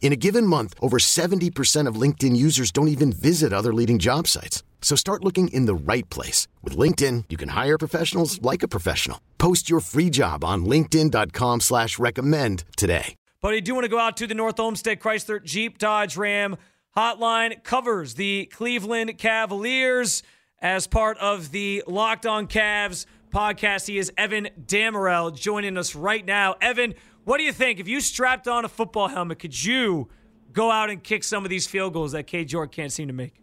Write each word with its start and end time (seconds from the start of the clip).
In 0.00 0.12
a 0.12 0.16
given 0.16 0.46
month, 0.46 0.74
over 0.80 0.98
70% 0.98 1.86
of 1.86 2.00
LinkedIn 2.00 2.34
users 2.34 2.70
don't 2.70 2.88
even 2.88 3.12
visit 3.12 3.52
other 3.52 3.74
leading 3.74 3.98
job 3.98 4.26
sites. 4.26 4.62
So 4.80 4.96
start 4.96 5.22
looking 5.22 5.48
in 5.48 5.66
the 5.66 5.74
right 5.74 6.08
place. 6.08 6.48
With 6.62 6.76
LinkedIn, 6.78 7.24
you 7.28 7.36
can 7.36 7.50
hire 7.50 7.76
professionals 7.76 8.40
like 8.40 8.62
a 8.62 8.68
professional. 8.68 9.20
Post 9.36 9.68
your 9.68 9.80
free 9.80 10.08
job 10.08 10.44
on 10.44 10.64
linkedin.com 10.64 11.60
slash 11.60 11.98
recommend 11.98 12.64
today. 12.78 13.14
But 13.40 13.54
I 13.54 13.60
do 13.60 13.74
want 13.74 13.84
to 13.84 13.88
go 13.88 13.98
out 13.98 14.16
to 14.16 14.26
the 14.26 14.34
North 14.34 14.58
Olmsted 14.58 14.98
Chrysler 14.98 15.42
Jeep 15.42 15.78
Dodge 15.78 16.16
Ram 16.16 16.56
hotline. 16.96 17.62
Covers 17.62 18.14
the 18.14 18.46
Cleveland 18.46 19.16
Cavaliers 19.18 20.22
as 20.60 20.86
part 20.88 21.18
of 21.18 21.52
the 21.52 21.84
Locked 21.86 22.26
On 22.26 22.48
Cavs 22.48 23.06
podcast. 23.32 23.86
He 23.86 23.98
is 23.98 24.12
Evan 24.16 24.48
Dammarell 24.60 25.38
joining 25.38 25.76
us 25.76 25.94
right 25.94 26.24
now. 26.24 26.56
Evan, 26.60 26.94
what 27.28 27.36
do 27.36 27.44
you 27.44 27.52
think? 27.52 27.78
If 27.78 27.86
you 27.86 28.00
strapped 28.00 28.48
on 28.48 28.64
a 28.64 28.70
football 28.70 29.06
helmet, 29.06 29.38
could 29.38 29.62
you 29.62 30.08
go 30.54 30.70
out 30.70 30.88
and 30.88 31.04
kick 31.04 31.22
some 31.22 31.44
of 31.44 31.50
these 31.50 31.66
field 31.66 31.92
goals 31.92 32.12
that 32.12 32.26
Cade 32.26 32.50
York 32.50 32.72
can't 32.72 32.90
seem 32.90 33.06
to 33.08 33.12
make? 33.12 33.34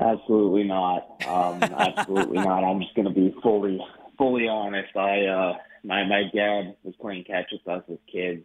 Absolutely 0.00 0.64
not. 0.64 1.06
Um, 1.24 1.62
absolutely 1.62 2.38
not. 2.38 2.64
I'm 2.64 2.80
just 2.80 2.96
going 2.96 3.06
to 3.06 3.14
be 3.14 3.32
fully, 3.44 3.78
fully 4.18 4.48
honest. 4.48 4.96
I, 4.96 5.24
uh, 5.24 5.56
my, 5.84 6.04
my 6.04 6.24
dad 6.34 6.74
was 6.82 6.96
playing 7.00 7.22
catch 7.22 7.52
with 7.52 7.68
us 7.68 7.84
as 7.88 7.98
kids, 8.12 8.42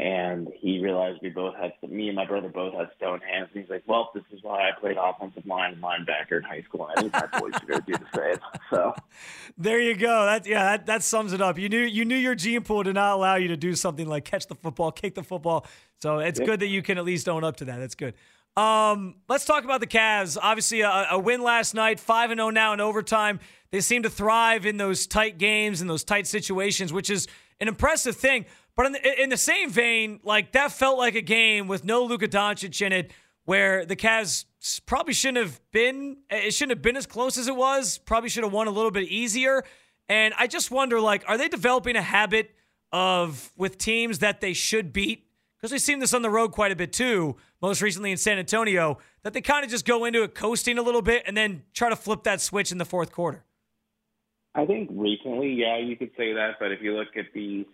and 0.00 0.48
he 0.58 0.80
realized 0.80 1.20
we 1.22 1.28
both 1.28 1.54
had, 1.56 1.72
me 1.88 2.08
and 2.08 2.16
my 2.16 2.24
brother 2.24 2.48
both 2.48 2.72
had 2.72 2.88
stone 2.96 3.20
hands. 3.20 3.48
And 3.52 3.62
he's 3.62 3.70
like, 3.70 3.82
"Well, 3.86 4.10
this 4.14 4.24
is 4.32 4.42
why 4.42 4.68
I 4.68 4.70
played 4.80 4.96
offensive 4.98 5.44
line 5.44 5.74
and 5.74 5.82
linebacker 5.82 6.38
in 6.38 6.42
high 6.42 6.62
school." 6.62 6.88
And 6.88 6.98
I 6.98 7.18
think 7.18 7.32
my 7.32 7.38
boys 7.38 7.52
to 7.60 7.82
do 7.86 7.92
the 7.92 8.06
same. 8.16 8.38
So, 8.70 8.94
there 9.58 9.80
you 9.80 9.94
go. 9.94 10.24
That 10.24 10.46
yeah, 10.46 10.64
that, 10.64 10.86
that 10.86 11.02
sums 11.02 11.32
it 11.32 11.42
up. 11.42 11.58
You 11.58 11.68
knew 11.68 11.80
you 11.80 12.04
knew 12.04 12.16
your 12.16 12.34
gene 12.34 12.62
pool 12.62 12.82
did 12.82 12.94
not 12.94 13.12
allow 13.14 13.36
you 13.36 13.48
to 13.48 13.56
do 13.56 13.74
something 13.74 14.08
like 14.08 14.24
catch 14.24 14.46
the 14.46 14.54
football, 14.54 14.90
kick 14.90 15.14
the 15.14 15.22
football. 15.22 15.66
So 16.00 16.20
it's 16.20 16.40
good 16.40 16.60
that 16.60 16.68
you 16.68 16.82
can 16.82 16.96
at 16.96 17.04
least 17.04 17.28
own 17.28 17.44
up 17.44 17.56
to 17.56 17.66
that. 17.66 17.78
That's 17.78 17.94
good. 17.94 18.14
Um, 18.56 19.16
let's 19.28 19.44
talk 19.44 19.64
about 19.64 19.80
the 19.80 19.86
Cavs. 19.86 20.38
Obviously, 20.40 20.80
a, 20.80 21.08
a 21.10 21.18
win 21.18 21.42
last 21.42 21.74
night, 21.74 22.00
five 22.00 22.30
and 22.30 22.38
zero 22.38 22.50
now 22.50 22.72
in 22.72 22.80
overtime. 22.80 23.38
They 23.70 23.80
seem 23.80 24.02
to 24.02 24.10
thrive 24.10 24.66
in 24.66 24.78
those 24.78 25.06
tight 25.06 25.38
games 25.38 25.80
and 25.80 25.88
those 25.88 26.04
tight 26.04 26.26
situations, 26.26 26.92
which 26.92 27.10
is 27.10 27.28
an 27.60 27.68
impressive 27.68 28.16
thing. 28.16 28.46
But 28.76 28.86
in 28.86 28.92
the, 28.92 29.22
in 29.22 29.28
the 29.30 29.36
same 29.36 29.70
vein, 29.70 30.20
like 30.22 30.52
that 30.52 30.72
felt 30.72 30.98
like 30.98 31.14
a 31.14 31.22
game 31.22 31.68
with 31.68 31.84
no 31.84 32.04
Luka 32.04 32.28
Doncic 32.28 32.80
in 32.84 32.92
it, 32.92 33.12
where 33.44 33.84
the 33.84 33.96
Cavs 33.96 34.44
probably 34.86 35.12
shouldn't 35.12 35.44
have 35.44 35.60
been. 35.72 36.18
Eh, 36.30 36.46
it 36.46 36.54
shouldn't 36.54 36.76
have 36.78 36.82
been 36.82 36.96
as 36.96 37.06
close 37.06 37.36
as 37.36 37.48
it 37.48 37.56
was. 37.56 37.98
Probably 37.98 38.28
should 38.28 38.44
have 38.44 38.52
won 38.52 38.68
a 38.68 38.70
little 38.70 38.90
bit 38.90 39.08
easier. 39.08 39.64
And 40.08 40.34
I 40.36 40.46
just 40.46 40.70
wonder, 40.70 41.00
like, 41.00 41.24
are 41.28 41.38
they 41.38 41.48
developing 41.48 41.96
a 41.96 42.02
habit 42.02 42.54
of 42.92 43.52
with 43.56 43.78
teams 43.78 44.20
that 44.20 44.40
they 44.40 44.52
should 44.52 44.92
beat? 44.92 45.26
Because 45.56 45.72
we've 45.72 45.80
seen 45.80 45.98
this 45.98 46.14
on 46.14 46.22
the 46.22 46.30
road 46.30 46.52
quite 46.52 46.72
a 46.72 46.76
bit 46.76 46.92
too. 46.92 47.36
Most 47.60 47.82
recently 47.82 48.10
in 48.10 48.16
San 48.16 48.38
Antonio, 48.38 48.98
that 49.22 49.34
they 49.34 49.42
kind 49.42 49.64
of 49.64 49.70
just 49.70 49.86
go 49.86 50.06
into 50.06 50.22
it 50.22 50.34
coasting 50.34 50.78
a 50.78 50.82
little 50.82 51.02
bit 51.02 51.22
and 51.26 51.36
then 51.36 51.62
try 51.74 51.90
to 51.90 51.96
flip 51.96 52.22
that 52.24 52.40
switch 52.40 52.72
in 52.72 52.78
the 52.78 52.86
fourth 52.86 53.12
quarter. 53.12 53.44
I 54.54 54.64
think 54.64 54.88
recently, 54.92 55.52
yeah, 55.52 55.78
you 55.78 55.96
could 55.96 56.10
say 56.16 56.32
that. 56.32 56.56
But 56.58 56.72
if 56.72 56.80
you 56.82 56.96
look 56.96 57.08
at 57.16 57.26
the 57.34 57.66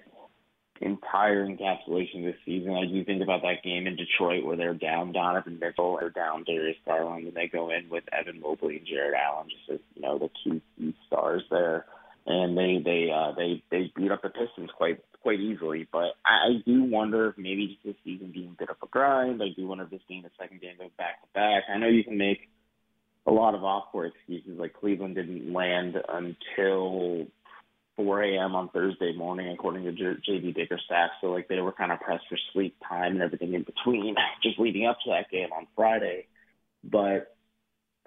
entire 0.80 1.46
encapsulation 1.46 2.24
this 2.24 2.36
season. 2.44 2.74
I 2.74 2.86
do 2.86 3.04
think 3.04 3.22
about 3.22 3.42
that 3.42 3.62
game 3.64 3.86
in 3.86 3.96
Detroit 3.96 4.44
where 4.44 4.56
they're 4.56 4.74
down 4.74 5.12
Donovan 5.12 5.58
Mitchell, 5.58 5.96
they're 5.98 6.10
down 6.10 6.44
Darius 6.44 6.76
Garland, 6.86 7.26
and 7.26 7.36
they 7.36 7.48
go 7.48 7.70
in 7.70 7.88
with 7.88 8.04
Evan 8.12 8.40
Mobley 8.40 8.78
and 8.78 8.86
Jarrett 8.86 9.14
Allen, 9.14 9.48
just 9.48 9.70
as 9.70 9.78
you 9.94 10.02
know 10.02 10.18
the 10.18 10.30
two 10.44 10.60
stars 11.06 11.42
there, 11.50 11.86
and 12.26 12.56
they 12.56 12.80
they 12.84 13.10
uh, 13.10 13.32
they 13.36 13.62
they 13.70 13.92
beat 13.96 14.10
up 14.10 14.22
the 14.22 14.28
Pistons 14.28 14.70
quite 14.76 15.00
quite 15.22 15.40
easily. 15.40 15.88
But 15.90 16.14
I, 16.24 16.48
I 16.48 16.62
do 16.64 16.84
wonder 16.84 17.30
if 17.30 17.38
maybe 17.38 17.68
just 17.68 17.84
this 17.84 17.96
season 18.04 18.32
being 18.32 18.54
a 18.54 18.58
bit 18.58 18.70
of 18.70 18.76
a 18.82 18.86
grind. 18.86 19.42
I 19.42 19.48
do 19.56 19.66
wonder 19.66 19.84
if 19.84 19.90
this 19.90 20.00
being 20.08 20.22
the 20.22 20.30
second 20.38 20.60
game 20.60 20.76
going 20.78 20.90
back 20.98 21.22
to 21.22 21.28
back. 21.34 21.64
I 21.72 21.78
know 21.78 21.88
you 21.88 22.04
can 22.04 22.18
make 22.18 22.48
a 23.26 23.32
lot 23.32 23.54
of 23.54 23.64
off-court 23.64 24.12
excuses, 24.14 24.58
like 24.58 24.72
Cleveland 24.72 25.16
didn't 25.16 25.52
land 25.52 25.96
until 26.08 27.26
4 27.96 28.22
a.m. 28.22 28.54
on 28.54 28.68
Thursday 28.70 29.14
morning, 29.14 29.48
according 29.50 29.84
to 29.84 29.92
J.D. 29.92 30.52
Bickerstaff. 30.52 31.10
So 31.20 31.28
like 31.28 31.48
they 31.48 31.60
were 31.60 31.72
kind 31.72 31.92
of 31.92 32.00
pressed 32.00 32.24
for 32.28 32.38
sleep 32.52 32.76
time 32.86 33.12
and 33.12 33.22
everything 33.22 33.54
in 33.54 33.62
between, 33.62 34.14
just 34.42 34.58
leading 34.58 34.86
up 34.86 34.98
to 35.04 35.10
that 35.10 35.30
game 35.30 35.48
on 35.56 35.66
Friday. 35.74 36.26
But 36.84 37.36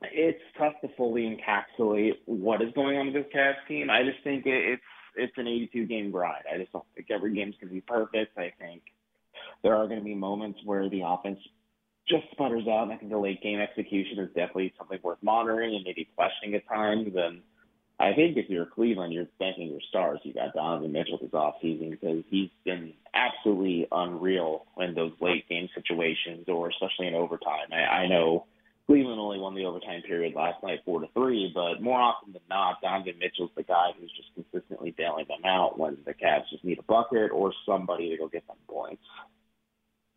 it's 0.01 0.41
tough 0.57 0.73
to 0.81 0.89
fully 0.95 1.23
encapsulate 1.23 2.13
what 2.25 2.61
is 2.61 2.73
going 2.73 2.97
on 2.97 3.07
with 3.07 3.15
this 3.15 3.33
Cavs 3.35 3.55
team. 3.67 3.89
I 3.89 4.03
just 4.03 4.23
think 4.23 4.43
it's 4.45 4.81
it's 5.15 5.33
an 5.37 5.47
82 5.47 5.85
game 5.87 6.11
grind. 6.11 6.45
I 6.53 6.57
just 6.57 6.71
don't 6.71 6.85
think 6.95 7.07
every 7.11 7.33
game's 7.33 7.55
going 7.59 7.69
to 7.69 7.73
be 7.73 7.81
perfect. 7.81 8.37
I 8.37 8.53
think 8.59 8.83
there 9.63 9.75
are 9.75 9.87
going 9.87 9.99
to 9.99 10.05
be 10.05 10.15
moments 10.15 10.59
where 10.63 10.89
the 10.89 11.01
offense 11.05 11.39
just 12.07 12.23
sputters 12.31 12.67
out, 12.67 12.83
and 12.83 12.93
I 12.93 12.97
think 12.97 13.11
the 13.11 13.17
late 13.17 13.41
game 13.41 13.59
execution 13.59 14.19
is 14.19 14.29
definitely 14.29 14.73
something 14.77 14.99
worth 15.03 15.19
monitoring 15.21 15.75
and 15.75 15.83
maybe 15.83 16.07
questioning 16.15 16.55
at 16.55 16.67
times. 16.67 17.11
And 17.15 17.41
I 17.99 18.13
think 18.13 18.37
if 18.37 18.49
you're 18.49 18.65
Cleveland, 18.65 19.13
you're 19.13 19.27
thanking 19.39 19.67
your 19.67 19.81
stars. 19.89 20.19
You 20.23 20.33
got 20.33 20.53
Donovan 20.53 20.93
Mitchell 20.93 21.19
this 21.21 21.31
offseason 21.31 21.91
because 21.91 22.23
he's 22.29 22.49
been 22.63 22.93
absolutely 23.13 23.87
unreal 23.91 24.65
in 24.77 24.95
those 24.95 25.11
late 25.19 25.49
game 25.49 25.67
situations, 25.75 26.45
or 26.47 26.69
especially 26.69 27.07
in 27.07 27.13
overtime. 27.13 27.67
I, 27.73 28.03
I 28.03 28.07
know 28.07 28.45
Cleveland 28.87 29.19
only 29.19 29.37
won 29.37 29.53
the 29.53 29.65
overtime 29.65 30.01
period 30.01 30.33
last 30.33 30.63
night, 30.63 30.79
four 30.85 31.01
to 31.01 31.07
three, 31.13 31.51
but 31.53 31.81
more 31.81 31.99
often 31.99 32.31
than 32.31 32.41
not, 32.49 32.81
Donovan 32.81 33.19
Mitchell's 33.19 33.51
the 33.57 33.63
guy 33.63 33.89
who's 33.99 34.11
just 34.15 34.29
consistently 34.33 34.95
bailing 34.97 35.25
them 35.27 35.43
out 35.45 35.77
when 35.77 35.97
the 36.05 36.13
Cavs 36.13 36.49
just 36.49 36.63
need 36.63 36.79
a 36.79 36.83
bucket 36.83 37.31
or 37.31 37.53
somebody 37.65 38.09
to 38.09 38.17
go 38.17 38.29
get 38.29 38.47
them 38.47 38.57
points. 38.67 39.03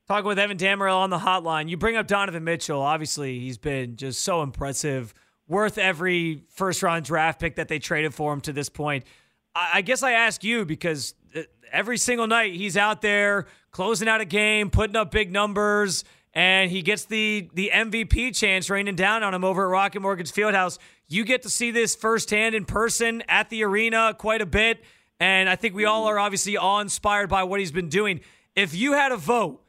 Talking 0.06 0.28
with 0.28 0.38
Evan 0.38 0.56
Dammarell 0.56 0.98
on 0.98 1.10
the 1.10 1.19
hotline. 1.19 1.69
You 1.69 1.76
bring 1.76 1.97
up 1.97 2.06
Donovan 2.06 2.44
Mitchell. 2.44 2.81
Obviously, 2.81 3.41
he's 3.41 3.59
been 3.59 3.97
just 3.97 4.22
so 4.22 4.42
impressive 4.42 5.12
worth 5.48 5.78
every 5.78 6.44
first 6.50 6.82
round 6.82 7.04
draft 7.04 7.41
pick 7.41 7.56
that 7.56 7.69
they 7.69 7.78
traded 7.78 8.14
for 8.14 8.32
him 8.32 8.41
to 8.42 8.53
this 8.53 8.69
point. 8.69 9.04
I, 9.54 9.82
guess 9.82 10.03
I 10.03 10.12
ask 10.12 10.42
you 10.42 10.64
because 10.64 11.14
uh, 11.36 11.42
every 11.70 11.98
single 11.98 12.26
night 12.26 12.54
he's 12.54 12.76
out 12.76 13.03
there 13.03 13.47
closing 13.70 14.08
out 14.08 14.20
a 14.20 14.25
game, 14.25 14.70
putting 14.70 14.97
up 14.97 15.10
big 15.10 15.30
numbers, 15.30 16.04
and 16.34 16.70
he 16.70 16.82
gets 16.82 17.04
the 17.04 17.50
the 17.54 17.70
MVP 17.72 18.34
chance 18.34 18.70
raining 18.70 18.94
down 18.94 19.22
on 19.22 19.34
him 19.34 19.44
over 19.44 19.64
at 19.64 19.70
Rocket 19.70 20.00
Mortgage 20.00 20.32
Fieldhouse. 20.32 20.78
You 21.08 21.25
get 21.25 21.42
to 21.42 21.50
see 21.50 21.70
this 21.70 21.94
firsthand 21.94 22.54
in 22.54 22.64
person 22.64 23.22
at 23.28 23.50
the 23.50 23.64
arena 23.64 24.14
quite 24.16 24.41
a 24.41 24.47
bit, 24.47 24.82
and 25.20 25.48
I 25.48 25.56
think 25.56 25.74
we 25.74 25.84
all 25.84 26.06
are 26.06 26.19
obviously 26.19 26.56
awe 26.56 26.80
inspired 26.80 27.28
by 27.28 27.42
what 27.42 27.60
he's 27.60 27.72
been 27.72 27.91
doing. 27.91 28.20
If 28.56 28.74
you 28.74 28.92
had 28.92 29.12
a 29.12 29.16
vote 29.16 29.62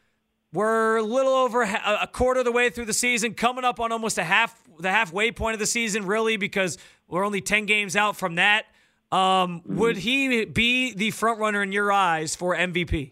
we're 0.53 0.97
a 0.97 1.03
little 1.03 1.33
over 1.33 1.63
a 1.63 2.07
quarter 2.11 2.39
of 2.39 2.45
the 2.45 2.51
way 2.51 2.69
through 2.69 2.85
the 2.85 2.93
season, 2.93 3.33
coming 3.33 3.65
up 3.65 3.79
on 3.79 3.91
almost 3.91 4.17
a 4.17 4.23
half 4.23 4.61
the 4.79 4.91
halfway 4.91 5.31
point 5.31 5.53
of 5.53 5.59
the 5.59 5.65
season, 5.65 6.05
really, 6.05 6.37
because 6.37 6.77
we're 7.07 7.25
only 7.25 7.41
ten 7.41 7.65
games 7.65 7.95
out 7.95 8.15
from 8.15 8.35
that. 8.35 8.65
Um. 9.11 9.61
Would 9.65 9.97
he 9.97 10.45
be 10.45 10.93
the 10.93 11.11
front 11.11 11.39
runner 11.39 11.61
in 11.63 11.71
your 11.71 11.91
eyes 11.91 12.35
for 12.35 12.55
MVP? 12.55 13.11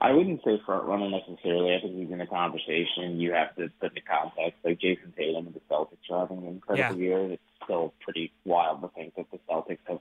I 0.00 0.12
wouldn't 0.12 0.42
say 0.44 0.60
front 0.64 0.84
runner 0.84 1.10
necessarily. 1.10 1.74
I 1.74 1.80
think 1.80 1.96
he's 1.96 2.10
in 2.10 2.20
a 2.20 2.26
conversation. 2.26 3.18
You 3.18 3.32
have 3.32 3.54
to 3.56 3.68
put 3.80 3.90
into 3.90 4.02
context. 4.02 4.58
Like 4.64 4.80
Jayson 4.80 5.12
Tatum 5.16 5.46
and 5.46 5.54
the 5.54 5.60
Celtics 5.70 6.10
are 6.10 6.20
having 6.20 6.38
an 6.38 6.46
incredible 6.46 7.00
yeah. 7.00 7.08
year. 7.08 7.32
It's 7.32 7.42
still 7.64 7.94
pretty 8.00 8.32
wild 8.44 8.82
to 8.82 8.88
think 8.88 9.16
that 9.16 9.26
the 9.32 9.38
Celtics 9.50 9.78
have 9.88 9.98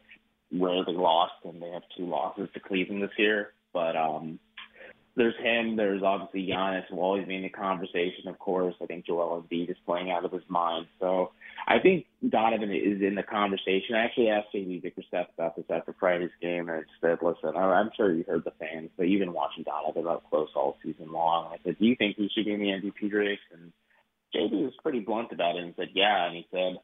rarely 0.51 0.93
lost, 0.93 1.33
and 1.43 1.61
they 1.61 1.69
have 1.69 1.81
two 1.97 2.05
losses 2.05 2.47
to 2.53 2.59
Cleveland 2.59 3.01
this 3.01 3.17
year. 3.17 3.53
But 3.73 3.95
um, 3.95 4.39
there's 5.17 5.35
him. 5.41 5.75
There's 5.75 6.03
obviously 6.03 6.47
Giannis 6.47 6.89
will 6.91 6.99
always 6.99 7.27
be 7.27 7.35
in 7.35 7.41
the 7.41 7.49
conversation, 7.49 8.27
of 8.27 8.37
course. 8.39 8.75
I 8.81 8.85
think 8.85 9.05
Joel 9.05 9.43
Embiid 9.43 9.69
is 9.69 9.77
playing 9.85 10.11
out 10.11 10.23
of 10.23 10.31
his 10.31 10.43
mind. 10.47 10.85
So 10.99 11.31
I 11.67 11.79
think 11.79 12.05
Donovan 12.29 12.71
is 12.71 13.01
in 13.01 13.15
the 13.15 13.23
conversation. 13.23 13.95
I 13.95 14.05
actually 14.05 14.29
asked 14.29 14.53
JB 14.53 14.83
Bickerstaff 14.83 15.27
about 15.35 15.55
this 15.55 15.65
after 15.69 15.95
Friday's 15.99 16.29
game, 16.41 16.69
and 16.69 16.85
said, 17.01 17.17
listen, 17.21 17.57
I'm 17.57 17.89
sure 17.97 18.13
you 18.13 18.23
heard 18.27 18.45
the 18.45 18.53
fans, 18.59 18.91
but 18.95 19.09
you've 19.09 19.19
been 19.19 19.33
watching 19.33 19.63
Donovan 19.63 20.07
up 20.07 20.29
close 20.29 20.49
all 20.55 20.77
season 20.83 21.11
long. 21.11 21.51
I 21.51 21.57
said, 21.65 21.79
do 21.79 21.85
you 21.85 21.95
think 21.95 22.15
he 22.15 22.29
should 22.33 22.45
be 22.45 22.53
in 22.53 22.59
the 22.59 22.67
MVP 22.67 23.11
race? 23.11 23.39
And 23.51 23.73
JB 24.35 24.63
was 24.63 24.73
pretty 24.83 24.99
blunt 24.99 25.31
about 25.31 25.55
it 25.55 25.63
and 25.63 25.73
said, 25.75 25.89
yeah. 25.93 26.27
And 26.27 26.35
he 26.35 26.47
said, 26.51 26.77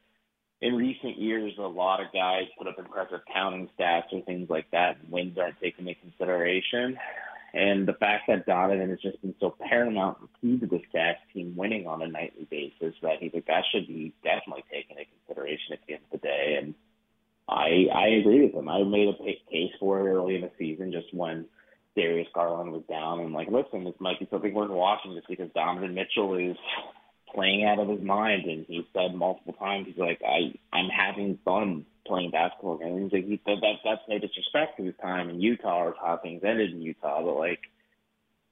in 0.60 0.74
recent 0.74 1.18
years, 1.18 1.52
a 1.58 1.62
lot 1.62 2.00
of 2.00 2.12
guys 2.12 2.44
put 2.58 2.66
up 2.66 2.78
impressive 2.78 3.20
counting 3.32 3.68
stats 3.78 4.12
or 4.12 4.22
things 4.22 4.48
like 4.50 4.70
that, 4.72 4.96
and 5.00 5.12
wins 5.12 5.38
aren't 5.38 5.60
taken 5.60 5.86
into 5.86 6.00
consideration. 6.00 6.96
And 7.54 7.86
the 7.86 7.92
fact 7.94 8.24
that 8.26 8.46
Donovan 8.46 8.90
has 8.90 9.00
just 9.00 9.22
been 9.22 9.34
so 9.38 9.54
paramount 9.68 10.18
and 10.18 10.28
key 10.40 10.58
to 10.58 10.66
this 10.66 10.84
Cavs 10.92 11.22
team 11.32 11.54
winning 11.56 11.86
on 11.86 12.02
a 12.02 12.08
nightly 12.08 12.48
basis 12.50 12.96
that 13.00 13.18
he 13.20 13.28
think 13.28 13.46
that 13.46 13.62
should 13.72 13.86
be 13.86 14.12
definitely 14.24 14.64
taken 14.72 14.98
into 14.98 15.10
consideration 15.24 15.72
at 15.72 15.78
the 15.86 15.94
end 15.94 16.02
of 16.12 16.20
the 16.20 16.26
day. 16.26 16.58
And 16.60 16.74
I 17.48 17.86
I 17.94 18.08
agree 18.20 18.44
with 18.44 18.54
him. 18.54 18.68
I 18.68 18.82
made 18.82 19.08
a 19.08 19.50
case 19.50 19.72
for 19.78 20.00
it 20.00 20.12
early 20.12 20.34
in 20.34 20.40
the 20.40 20.50
season, 20.58 20.90
just 20.90 21.14
when 21.14 21.46
Darius 21.94 22.26
Garland 22.34 22.72
was 22.72 22.82
down, 22.88 23.20
and 23.20 23.32
like, 23.32 23.48
listen, 23.48 23.84
this 23.84 23.94
might 24.00 24.18
be 24.18 24.26
something 24.30 24.52
worth 24.52 24.70
watching, 24.70 25.14
just 25.14 25.28
because 25.28 25.48
Donovan 25.54 25.94
Mitchell 25.94 26.34
is 26.34 26.56
playing 27.34 27.64
out 27.64 27.78
of 27.78 27.88
his 27.88 28.00
mind, 28.00 28.44
and 28.44 28.64
he 28.66 28.86
said 28.92 29.14
multiple 29.14 29.54
times, 29.54 29.86
he's 29.88 29.98
like, 29.98 30.20
I 30.22 30.54
I'm 30.72 30.88
having 30.88 31.38
fun 31.44 31.86
playing 32.06 32.30
basketball 32.30 32.78
games. 32.78 33.12
Like 33.12 33.24
he 33.24 33.40
said 33.44 33.58
that 33.60 33.76
that's 33.84 34.02
no 34.08 34.18
disrespect 34.18 34.76
to 34.76 34.84
his 34.84 34.94
time 35.00 35.30
in 35.30 35.40
Utah 35.40 35.84
or 35.84 35.94
how 36.00 36.18
things 36.22 36.42
ended 36.44 36.72
in 36.72 36.82
Utah, 36.82 37.22
but 37.22 37.36
like 37.36 37.60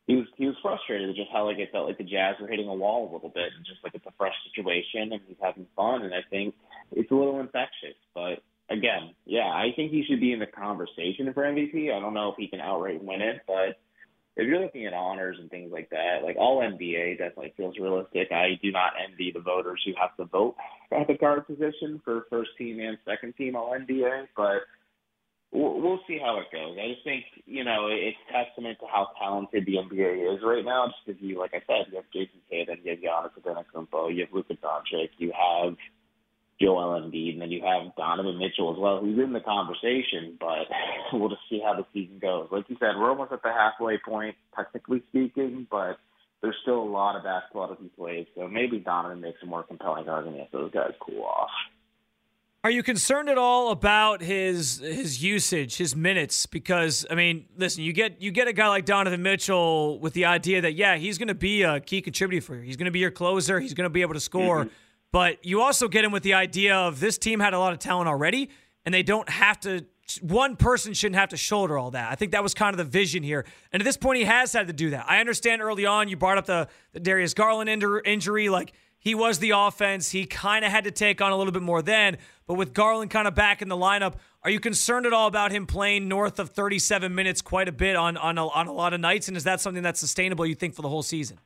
he 0.06 0.16
was 0.16 0.26
he 0.36 0.46
was 0.46 0.56
frustrated 0.62 1.08
with 1.08 1.16
just 1.16 1.30
how 1.32 1.46
like 1.46 1.58
it 1.58 1.70
felt 1.70 1.86
like 1.86 1.98
the 1.98 2.04
Jazz 2.04 2.36
were 2.40 2.48
hitting 2.48 2.68
a 2.68 2.74
wall 2.74 3.10
a 3.10 3.12
little 3.12 3.28
bit 3.28 3.52
and 3.56 3.64
just 3.64 3.82
like 3.84 3.94
it's 3.94 4.06
a 4.06 4.12
fresh 4.18 4.34
situation 4.50 5.12
and 5.12 5.20
he's 5.26 5.36
having 5.40 5.66
fun 5.76 6.02
and 6.02 6.14
I 6.14 6.22
think 6.28 6.54
it's 6.92 7.10
a 7.10 7.14
little 7.14 7.40
infectious. 7.40 7.96
But 8.14 8.42
again, 8.68 9.14
yeah, 9.24 9.48
I 9.48 9.70
think 9.76 9.92
he 9.92 10.04
should 10.04 10.20
be 10.20 10.32
in 10.32 10.40
the 10.40 10.46
conversation 10.46 11.32
for 11.32 11.44
MVP. 11.44 11.94
I 11.94 12.00
don't 12.00 12.14
know 12.14 12.30
if 12.30 12.36
he 12.36 12.48
can 12.48 12.60
outright 12.60 13.02
win 13.02 13.20
it, 13.20 13.42
but 13.46 13.78
if 14.36 14.46
you're 14.46 14.60
looking 14.60 14.86
at 14.86 14.94
honors 14.94 15.36
and 15.38 15.50
things 15.50 15.70
like 15.72 15.90
that, 15.90 16.20
like 16.24 16.36
all 16.38 16.62
NBA 16.62 17.18
definitely 17.18 17.52
feels 17.56 17.78
realistic. 17.78 18.32
I 18.32 18.58
do 18.62 18.72
not 18.72 18.92
envy 19.08 19.30
the 19.30 19.40
voters 19.40 19.82
who 19.84 19.92
have 20.00 20.16
to 20.16 20.24
vote 20.24 20.56
at 20.90 21.06
the 21.06 21.14
guard 21.14 21.46
position 21.46 22.00
for 22.04 22.26
first 22.30 22.50
team 22.56 22.80
and 22.80 22.96
second 23.04 23.34
team 23.36 23.56
all 23.56 23.76
NBA, 23.78 24.28
but 24.36 24.62
we'll, 25.52 26.00
see 26.08 26.18
how 26.18 26.40
it 26.40 26.46
goes. 26.50 26.76
I 26.80 26.94
just 26.94 27.04
think, 27.04 27.24
you 27.46 27.64
know, 27.64 27.88
it's 27.90 28.16
testament 28.32 28.78
to 28.80 28.86
how 28.86 29.08
talented 29.20 29.66
the 29.66 29.76
NBA 29.76 30.34
is 30.34 30.40
right 30.42 30.64
now. 30.64 30.86
Just 30.86 30.98
because 31.06 31.22
you, 31.22 31.38
like 31.38 31.52
I 31.54 31.62
said, 31.66 31.92
you 31.92 31.96
have 31.96 32.10
Jayson 32.14 32.40
Tatum, 32.50 32.78
you 32.82 32.90
have 32.90 33.00
Giannis 33.00 33.36
Antetokounmpo, 33.38 34.14
you 34.14 34.24
have 34.24 34.32
Luka 34.32 34.54
Doncic, 34.54 35.10
you 35.18 35.32
have 35.36 35.76
Joel 36.62 37.00
Embiid, 37.00 37.32
and 37.32 37.42
then 37.42 37.50
you 37.50 37.60
have 37.62 37.94
Donovan 37.96 38.38
Mitchell 38.38 38.72
as 38.72 38.78
well, 38.78 39.00
who's 39.00 39.18
in 39.18 39.32
the 39.32 39.40
conversation, 39.40 40.36
but 40.38 40.68
we'll 41.12 41.28
just 41.28 41.42
see 41.50 41.60
how 41.64 41.74
the 41.74 41.84
season 41.92 42.18
goes. 42.20 42.48
Like 42.52 42.68
you 42.68 42.76
said, 42.78 42.96
we're 42.96 43.10
almost 43.10 43.32
at 43.32 43.42
the 43.42 43.52
halfway 43.52 43.98
point, 43.98 44.36
technically 44.54 45.02
speaking, 45.08 45.66
but 45.70 45.98
there's 46.40 46.56
still 46.62 46.80
a 46.80 46.88
lot 46.88 47.16
of 47.16 47.24
basketball 47.24 47.74
to 47.74 47.82
be 47.82 47.88
played, 47.88 48.28
so 48.36 48.46
maybe 48.46 48.78
Donovan 48.78 49.20
makes 49.20 49.38
a 49.42 49.46
more 49.46 49.64
compelling 49.64 50.08
argument 50.08 50.42
if 50.42 50.52
those 50.52 50.70
guys 50.70 50.92
cool 51.00 51.24
off. 51.24 51.50
Are 52.64 52.70
you 52.70 52.84
concerned 52.84 53.28
at 53.28 53.38
all 53.38 53.72
about 53.72 54.20
his 54.20 54.78
his 54.78 55.20
usage, 55.20 55.78
his 55.78 55.96
minutes? 55.96 56.46
Because 56.46 57.04
I 57.10 57.16
mean, 57.16 57.46
listen, 57.56 57.82
you 57.82 57.92
get 57.92 58.22
you 58.22 58.30
get 58.30 58.46
a 58.46 58.52
guy 58.52 58.68
like 58.68 58.84
Donovan 58.84 59.20
Mitchell 59.20 59.98
with 59.98 60.12
the 60.12 60.26
idea 60.26 60.60
that 60.60 60.74
yeah, 60.74 60.94
he's 60.94 61.18
going 61.18 61.26
to 61.26 61.34
be 61.34 61.62
a 61.64 61.80
key 61.80 62.00
contributor 62.00 62.40
for 62.40 62.54
you. 62.54 62.62
He's 62.62 62.76
going 62.76 62.84
to 62.84 62.92
be 62.92 63.00
your 63.00 63.10
closer. 63.10 63.58
He's 63.58 63.74
going 63.74 63.86
to 63.86 63.90
be 63.90 64.02
able 64.02 64.14
to 64.14 64.20
score. 64.20 64.66
Mm-hmm. 64.66 64.74
But 65.12 65.44
you 65.44 65.60
also 65.60 65.88
get 65.88 66.04
him 66.04 66.10
with 66.10 66.22
the 66.22 66.34
idea 66.34 66.74
of 66.74 66.98
this 66.98 67.18
team 67.18 67.38
had 67.38 67.52
a 67.52 67.58
lot 67.58 67.74
of 67.74 67.78
talent 67.78 68.08
already, 68.08 68.48
and 68.84 68.94
they 68.94 69.02
don't 69.02 69.28
have 69.28 69.60
to. 69.60 69.84
One 70.20 70.56
person 70.56 70.94
shouldn't 70.94 71.16
have 71.16 71.28
to 71.28 71.36
shoulder 71.36 71.78
all 71.78 71.92
that. 71.92 72.10
I 72.10 72.16
think 72.16 72.32
that 72.32 72.42
was 72.42 72.54
kind 72.54 72.74
of 72.74 72.78
the 72.78 72.84
vision 72.84 73.22
here. 73.22 73.46
And 73.72 73.80
at 73.80 73.84
this 73.84 73.96
point, 73.96 74.18
he 74.18 74.24
has 74.24 74.52
had 74.52 74.66
to 74.66 74.72
do 74.72 74.90
that. 74.90 75.06
I 75.08 75.20
understand 75.20 75.62
early 75.62 75.86
on 75.86 76.08
you 76.08 76.16
brought 76.16 76.38
up 76.38 76.46
the, 76.46 76.68
the 76.92 77.00
Darius 77.00 77.34
Garland 77.34 77.70
injury. 77.70 78.48
Like 78.48 78.72
he 78.98 79.14
was 79.14 79.38
the 79.38 79.50
offense. 79.50 80.10
He 80.10 80.26
kind 80.26 80.64
of 80.64 80.70
had 80.70 80.84
to 80.84 80.90
take 80.90 81.20
on 81.20 81.30
a 81.30 81.36
little 81.36 81.52
bit 81.52 81.62
more 81.62 81.82
then. 81.82 82.18
But 82.46 82.54
with 82.54 82.74
Garland 82.74 83.10
kind 83.10 83.28
of 83.28 83.34
back 83.34 83.62
in 83.62 83.68
the 83.68 83.76
lineup, 83.76 84.14
are 84.42 84.50
you 84.50 84.60
concerned 84.60 85.06
at 85.06 85.12
all 85.12 85.28
about 85.28 85.52
him 85.52 85.66
playing 85.66 86.08
north 86.08 86.38
of 86.40 86.50
37 86.50 87.14
minutes 87.14 87.40
quite 87.40 87.68
a 87.68 87.72
bit 87.72 87.96
on 87.96 88.16
on 88.16 88.38
a, 88.38 88.48
on 88.48 88.66
a 88.66 88.72
lot 88.72 88.92
of 88.92 89.00
nights? 89.00 89.28
And 89.28 89.36
is 89.36 89.44
that 89.44 89.60
something 89.60 89.82
that's 89.82 90.00
sustainable? 90.00 90.44
You 90.46 90.54
think 90.54 90.74
for 90.74 90.82
the 90.82 90.88
whole 90.88 91.02
season? 91.02 91.38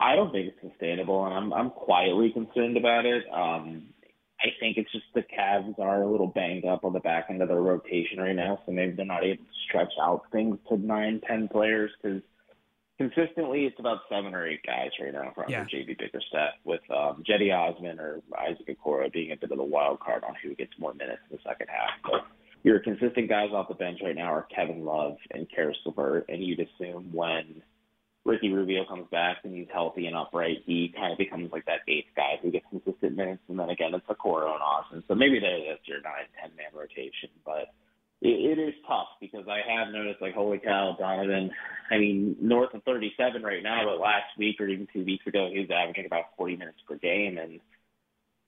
I 0.00 0.16
don't 0.16 0.32
think 0.32 0.48
it's 0.48 0.72
sustainable, 0.72 1.24
and 1.24 1.34
I'm 1.34 1.52
I'm 1.52 1.70
quietly 1.70 2.30
concerned 2.32 2.76
about 2.76 3.06
it. 3.06 3.24
Um, 3.32 3.84
I 4.40 4.48
think 4.58 4.76
it's 4.76 4.90
just 4.92 5.04
the 5.14 5.22
Cavs 5.22 5.78
are 5.78 6.02
a 6.02 6.10
little 6.10 6.26
banged 6.26 6.64
up 6.64 6.84
on 6.84 6.92
the 6.92 7.00
back 7.00 7.26
end 7.30 7.40
of 7.40 7.48
their 7.48 7.60
rotation 7.60 8.18
right 8.18 8.34
now, 8.34 8.60
so 8.66 8.72
maybe 8.72 8.92
they're 8.92 9.06
not 9.06 9.24
able 9.24 9.44
to 9.44 9.50
stretch 9.68 9.92
out 10.00 10.22
things 10.32 10.58
to 10.68 10.76
nine, 10.76 11.20
ten 11.26 11.48
players 11.48 11.90
because 12.02 12.20
consistently 12.98 13.66
it's 13.66 13.78
about 13.78 14.00
seven 14.08 14.34
or 14.34 14.46
eight 14.46 14.60
guys 14.66 14.90
right 15.00 15.12
now 15.12 15.32
from 15.34 15.44
yeah. 15.48 15.64
JB 15.64 15.98
Bickerstaff, 15.98 16.54
with 16.64 16.82
um, 16.90 17.22
Cedi 17.28 17.54
Osman 17.54 18.00
or 18.00 18.20
Isaac 18.38 18.68
Okoro 18.68 19.10
being 19.12 19.32
a 19.32 19.36
bit 19.36 19.52
of 19.52 19.58
the 19.58 19.64
wild 19.64 20.00
card 20.00 20.24
on 20.24 20.34
who 20.42 20.54
gets 20.56 20.72
more 20.78 20.92
minutes 20.92 21.22
in 21.30 21.36
the 21.36 21.42
second 21.48 21.68
half. 21.68 21.90
But 22.02 22.26
your 22.64 22.80
consistent 22.80 23.28
guys 23.28 23.50
off 23.52 23.68
the 23.68 23.74
bench 23.74 24.00
right 24.02 24.16
now 24.16 24.34
are 24.34 24.46
Kevin 24.54 24.84
Love 24.84 25.16
and 25.30 25.46
Caris 25.54 25.78
LeVert, 25.86 26.26
and 26.28 26.42
you'd 26.42 26.60
assume 26.60 27.10
when– 27.12 27.62
Ricky 28.24 28.52
Rubio 28.52 28.84
comes 28.86 29.06
back 29.10 29.38
and 29.44 29.54
he's 29.54 29.68
healthy 29.72 30.06
and 30.06 30.16
upright, 30.16 30.58
he 30.64 30.92
kind 30.96 31.12
of 31.12 31.18
becomes 31.18 31.52
like 31.52 31.66
that 31.66 31.80
eighth 31.88 32.08
guy 32.16 32.38
who 32.40 32.50
gets 32.50 32.64
consistent 32.70 33.16
minutes. 33.16 33.42
And 33.48 33.58
then 33.58 33.68
again, 33.68 33.92
it's 33.94 34.06
Okoro 34.06 34.52
and 34.52 34.62
Osman. 34.62 35.04
So 35.06 35.14
maybe 35.14 35.40
that's 35.40 35.86
your 35.86 36.00
nine, 36.00 36.28
ten 36.40 36.50
man 36.56 36.72
rotation. 36.72 37.28
But 37.44 37.68
it, 38.22 38.56
it 38.56 38.58
is 38.58 38.74
tough 38.88 39.08
because 39.20 39.44
I 39.46 39.60
have 39.68 39.92
noticed, 39.92 40.22
like, 40.22 40.34
holy 40.34 40.58
cow, 40.58 40.96
Donovan, 40.98 41.50
I 41.90 41.98
mean, 41.98 42.36
north 42.40 42.72
of 42.72 42.82
37 42.84 43.42
right 43.42 43.62
now, 43.62 43.84
but 43.84 44.00
last 44.00 44.32
week 44.38 44.58
or 44.58 44.68
even 44.68 44.88
two 44.90 45.04
weeks 45.04 45.26
ago, 45.26 45.50
he 45.52 45.60
was 45.60 45.68
averaging 45.70 46.06
about 46.06 46.32
40 46.38 46.56
minutes 46.56 46.78
per 46.88 46.96
game. 46.96 47.36
And 47.36 47.60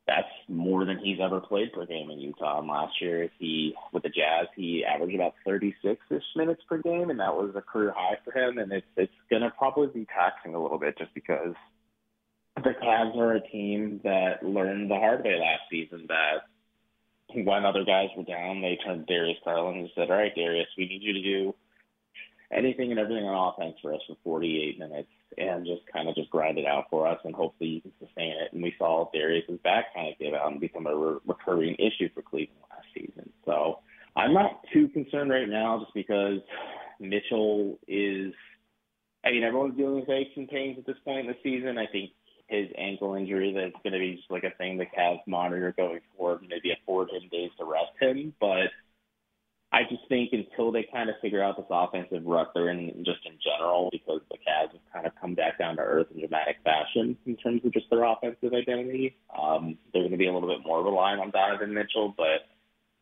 that's 0.07 0.29
more 0.49 0.85
than 0.85 0.99
he's 0.99 1.19
ever 1.21 1.41
played 1.41 1.73
per 1.73 1.85
game 1.85 2.11
in 2.11 2.21
Utah. 2.21 2.61
And 2.61 2.69
last 2.69 3.01
year, 3.01 3.29
he 3.39 3.75
with 3.93 4.05
the 4.05 4.09
Jazz, 4.09 4.47
he 4.55 4.85
averaged 4.85 5.17
about 5.17 5.35
36ish 5.47 6.23
minutes 6.37 6.63
per 6.69 6.79
game, 6.79 7.11
and 7.11 7.19
that 7.19 7.35
was 7.35 7.53
a 7.57 7.61
career 7.61 7.93
high 7.95 8.17
for 8.25 8.33
him. 8.33 8.59
And 8.59 8.71
it's 8.73 8.87
it's 8.97 9.13
to 9.31 9.53
probably 9.59 9.89
be 9.89 10.07
taxing 10.07 10.55
a 10.55 10.63
little 10.63 10.79
bit 10.79 10.97
just 10.97 11.13
because 11.13 11.55
the 12.57 12.75
Cavs 12.83 13.17
are 13.17 13.35
a 13.35 13.49
team 13.49 14.01
that 14.05 14.45
learned 14.45 14.91
the 14.91 14.95
hard 14.95 15.25
way 15.25 15.39
last 15.39 15.63
season 15.71 16.07
that 16.09 16.47
when 17.35 17.65
other 17.65 17.85
guys 17.85 18.09
were 18.17 18.23
down, 18.23 18.63
they 18.63 18.79
turned 18.85 19.07
Darius 19.07 19.39
Garland 19.45 19.79
and 19.79 19.91
said, 19.95 20.11
"All 20.11 20.17
right, 20.17 20.35
Darius, 20.35 20.69
we 20.79 20.87
need 20.87 21.03
you 21.03 21.13
to 21.15 21.23
do 21.23 21.55
anything 22.53 22.93
and 22.93 23.01
everything 23.01 23.25
on 23.25 23.53
offense 23.55 23.77
for 23.83 23.93
us 23.93 24.01
for 24.07 24.17
48 24.23 24.79
minutes 24.79 25.11
and 25.39 25.67
just 25.67 25.83
kind 25.93 26.09
of 26.09 26.15
just 26.15 26.31
grind 26.31 26.59
it 26.59 26.67
out 26.67 26.87
for 26.91 27.07
us 27.07 27.19
and 27.25 27.35
hopefully 27.35 27.71
you 27.71 27.81
can 27.81 27.93
sustain 27.99 28.31
it. 28.31 28.53
And 28.53 28.63
we 28.63 28.75
saw 28.79 29.11
Darius's 29.13 29.61
back 29.63 29.95
kind 29.95 30.09
of 30.09 30.19
give 30.19 30.35
out 30.35 30.51
and 30.51 30.61
become 30.61 30.87
a 30.87 30.97
re- 30.97 31.19
recurring 31.27 31.75
issue 31.75 32.09
for 32.15 32.23
Cleveland 32.23 32.61
last 32.71 32.87
season. 32.95 33.31
So 33.45 33.81
I'm 34.17 34.33
not 34.33 34.61
too 34.73 34.89
concerned 34.89 35.31
right 35.31 35.49
now 35.49 35.81
just 35.81 35.95
because 35.95 36.41
Mitchell 37.01 37.79
is, 37.87 38.33
I 39.25 39.31
mean, 39.31 39.45
everyone's 39.45 39.77
dealing 39.77 40.01
with 40.01 40.09
aches 40.09 40.33
and 40.37 40.49
pains 40.49 40.79
at 40.79 40.87
this 40.87 40.97
point 41.05 41.21
in 41.21 41.27
the 41.27 41.37
season. 41.43 41.77
I 41.79 41.87
think 41.87 42.13
his 42.49 42.69
ankle 42.79 43.15
injury 43.15 43.53
that's 43.53 43.83
going 43.83 43.93
to 43.93 43.99
be 43.99 44.17
just 44.17 44.31
like 44.31 44.45
a 44.45 44.57
thing 44.57 44.79
the 44.79 44.87
Cavs 44.87 45.21
monitor 45.27 45.75
going 45.77 46.01
forward, 46.17 46.43
maybe 46.49 46.73
afford 46.73 47.11
him 47.11 47.29
days 47.31 47.51
to 47.59 47.65
rest 47.65 47.93
him. 48.01 48.33
But 48.41 48.71
I 49.77 49.83
just 49.91 50.09
think 50.09 50.33
until 50.33 50.73
they 50.73 50.89
kind 50.91 51.11
of 51.11 51.17
figure 51.21 51.45
out 51.45 51.59
this 51.59 51.67
offensive 51.69 52.25
rut 52.25 52.53
they're 52.55 52.71
in, 52.71 52.89
just 53.05 53.27
in 53.27 53.37
general, 53.45 53.91
because 53.93 54.23
the 54.31 54.39
Cavs 54.39 54.73
have 54.73 54.81
kind 54.91 55.07
of 55.07 55.13
come 55.21 55.35
back 55.35 55.59
down 55.59 55.77
to 55.77 55.83
earth 55.83 56.07
in 56.15 56.21
dramatic 56.21 56.57
fashion 56.65 57.15
in 57.27 57.37
terms 57.37 57.61
of 57.63 57.75
just 57.75 57.85
their 57.91 58.05
offensive 58.05 58.55
identity. 58.55 59.19
Um, 59.39 59.77
they're 59.93 60.01
going 60.01 60.13
to 60.13 60.17
be 60.17 60.29
a 60.29 60.33
little 60.33 60.49
bit 60.49 60.67
more 60.67 60.83
reliant 60.83 61.21
on 61.21 61.31
Donovan 61.31 61.75
Mitchell, 61.75 62.15
but 62.17 62.49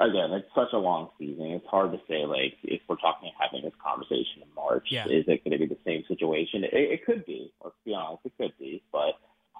again, 0.04 0.33
it's 0.33 0.49
such 0.52 0.73
a 0.73 0.78
long 0.78 1.11
season. 1.16 1.47
It's 1.47 1.66
hard 1.69 1.93
to 1.93 2.00
say 2.09 2.26
like 2.26 2.59
if 2.64 2.83
we're 2.88 2.97
talking 2.97 3.31
having 3.38 3.62
this 3.62 3.78
conversation 3.78 4.43
in 4.43 4.52
March, 4.57 4.88
yeah. 4.90 5.04
is 5.07 5.25
it 5.28 5.45
going 5.45 5.57
to 5.57 5.59
be 5.59 5.73
the 5.73 5.78
same 5.87 6.02
situation? 6.09 6.64
It, 6.64 6.73
it 6.73 7.07
could 7.07 7.25
be. 7.25 7.52
Let's 7.62 7.76
be 7.85 7.95
honest, 7.95 8.26
it 8.26 8.33
could 8.37 8.52
be, 8.59 8.83
but 8.90 9.14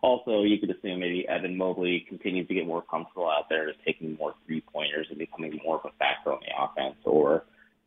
also, 0.05 0.43
you 0.43 0.59
could 0.59 0.69
assume 0.69 1.01
maybe 1.01 1.27
Evan 1.27 1.57
Mobley 1.57 2.05
continues 2.07 2.47
to 2.49 2.55
get 2.55 2.67
more 2.67 2.83
comfortable 2.83 3.31
out 3.31 3.49
there, 3.49 3.67
just 3.67 3.83
taking 3.87 4.17
more 4.17 4.35
three 4.45 4.61
pointers 4.61 5.07
and 5.09 5.19
becoming 5.19 5.59
more 5.65 5.77
of 5.77 5.87
a 5.87 5.97
factor 5.99 6.31
on 6.31 6.41
the 6.41 6.53
offense, 6.63 7.01
or 7.05 7.45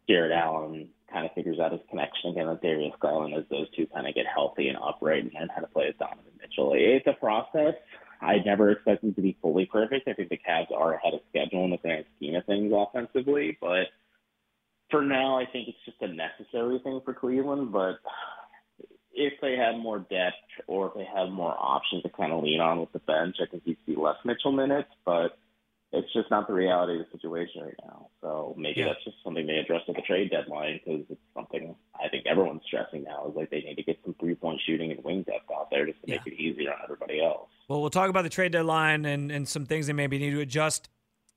Jarrett 0.10 0.32
Allen 0.32 0.90
kind 1.14 1.26
of 1.28 1.32
figures 1.34 1.60
out 1.60 1.72
his 1.72 1.82
connection 1.90 2.32
again 2.32 2.48
with 2.48 2.62
Darius 2.62 2.96
Garland 3.00 3.36
as 3.36 3.44
those 3.52 3.70
two 3.76 3.86
kind 3.94 4.08
of 4.08 4.16
get 4.16 4.26
healthy 4.26 4.68
and 4.68 4.80
upright 4.82 5.24
and 5.24 5.34
learn 5.34 5.50
how 5.54 5.62
to 5.62 5.68
play 5.68 5.86
with 5.88 6.00
Donovan 6.00 6.34
Mitchell. 6.42 6.74
It's 6.76 7.06
a 7.06 7.14
process. 7.14 7.76
I 8.20 8.38
never 8.44 8.72
expected 8.72 9.16
to 9.16 9.22
be 9.22 9.38
fully 9.40 9.68
perfect. 9.68 10.08
I 10.08 10.14
think 10.14 10.30
the 10.30 10.40
Cavs 10.40 10.72
are 10.76 10.96
ahead 10.96 11.14
of 11.14 11.20
schedule 11.30 11.66
in 11.66 11.72
the 11.72 11.78
grand 11.78 12.06
scheme 12.18 12.34
of 12.34 12.46
things 12.46 12.74
offensively, 12.76 13.60
but 13.62 13.94
for 14.90 15.04
now, 15.04 15.38
I 15.38 15.46
think 15.46 15.68
it's 15.68 15.78
just 15.86 16.02
a 16.02 16.08
necessary 16.08 16.80
thing 16.84 17.00
for 17.06 17.14
Cleveland. 17.14 17.72
But 17.72 18.00
if 19.18 19.34
they 19.42 19.58
had 19.58 19.78
more 19.78 20.00
depth 20.00 20.38
or 20.68 20.88
if 20.88 20.94
they 20.94 21.04
had 21.06 21.32
more 21.32 21.56
options 21.58 22.04
to 22.04 22.10
kind 22.10 22.32
of 22.32 22.44
lean 22.44 22.62
on 22.62 22.80
with 22.80 22.92
the 22.94 23.00
bench, 23.00 23.38
I 23.42 23.50
think 23.50 23.64
you'd 23.66 23.78
see 23.86 23.96
less 23.96 24.16
Mitchell 24.24 24.52
minutes. 24.52 24.90
But 25.06 25.38
it's 25.92 26.12
just 26.14 26.30
not 26.30 26.48
the 26.48 26.54
reality 26.54 27.00
of 27.00 27.06
the 27.06 27.18
situation 27.18 27.64
right 27.64 27.80
now. 27.84 28.10
So 28.22 28.54
maybe 28.58 28.82
yeah. 28.82 28.88
that's 28.88 29.04
just 29.04 29.18
something 29.24 29.48
they 29.48 29.58
address 29.58 29.82
at 29.88 29.96
the 29.96 30.02
trade 30.02 30.30
deadline 30.30 30.80
because 30.84 31.06
it's 31.10 31.22
something 31.34 31.76
I 31.96 32.10
think 32.10 32.26
everyone's 32.26 32.62
stressing 32.68 33.04
now 33.04 33.28
is 33.30 33.36
like 33.36 33.50
they 33.50 33.62
need 33.62 33.76
to 33.76 33.84
get 33.84 33.98
some 34.04 34.16
three 34.20 34.36
point 34.36 34.62
shooting 34.66 34.92
and 34.92 35.04
wing 35.04 35.24
depth 35.24 35.50
out 35.54 35.70
there 35.72 35.86
just 35.86 36.00
to 36.02 36.12
yeah. 36.12 36.18
make 36.18 36.34
it 36.34 36.40
easier 36.40 36.72
on 36.72 36.80
everybody 36.84 37.24
else. 37.24 37.50
Well, 37.68 37.82
we'll 37.82 37.90
talk 37.90 38.10
about 38.10 38.24
the 38.24 38.30
trade 38.30 38.52
deadline 38.52 39.06
and, 39.06 39.32
and 39.32 39.48
some 39.48 39.66
things 39.66 39.88
they 39.88 39.94
maybe 39.94 40.20
need 40.20 40.32
to 40.32 40.42
adjust 40.42 40.90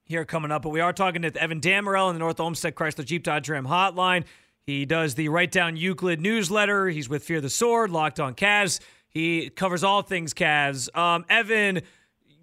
here 0.04 0.24
coming 0.24 0.50
up. 0.50 0.62
But 0.62 0.70
we 0.70 0.80
are 0.80 0.92
talking 0.92 1.22
to 1.22 1.34
Evan 1.36 1.60
Dammarell 1.60 2.08
in 2.10 2.14
the 2.14 2.20
North 2.20 2.40
Olmsted 2.40 2.74
Chrysler 2.74 3.04
Jeep 3.04 3.22
Dodge 3.22 3.48
Ram 3.48 3.66
hotline. 3.66 4.24
He 4.70 4.86
does 4.86 5.16
the 5.16 5.28
Right 5.28 5.50
Down 5.50 5.76
Euclid 5.76 6.20
newsletter. 6.20 6.86
He's 6.86 7.08
with 7.08 7.24
Fear 7.24 7.40
the 7.40 7.50
Sword, 7.50 7.90
Locked 7.90 8.20
on 8.20 8.34
Cavs. 8.34 8.78
He 9.08 9.50
covers 9.50 9.82
all 9.82 10.02
things 10.02 10.32
Cavs. 10.32 10.96
Um, 10.96 11.24
Evan, 11.28 11.82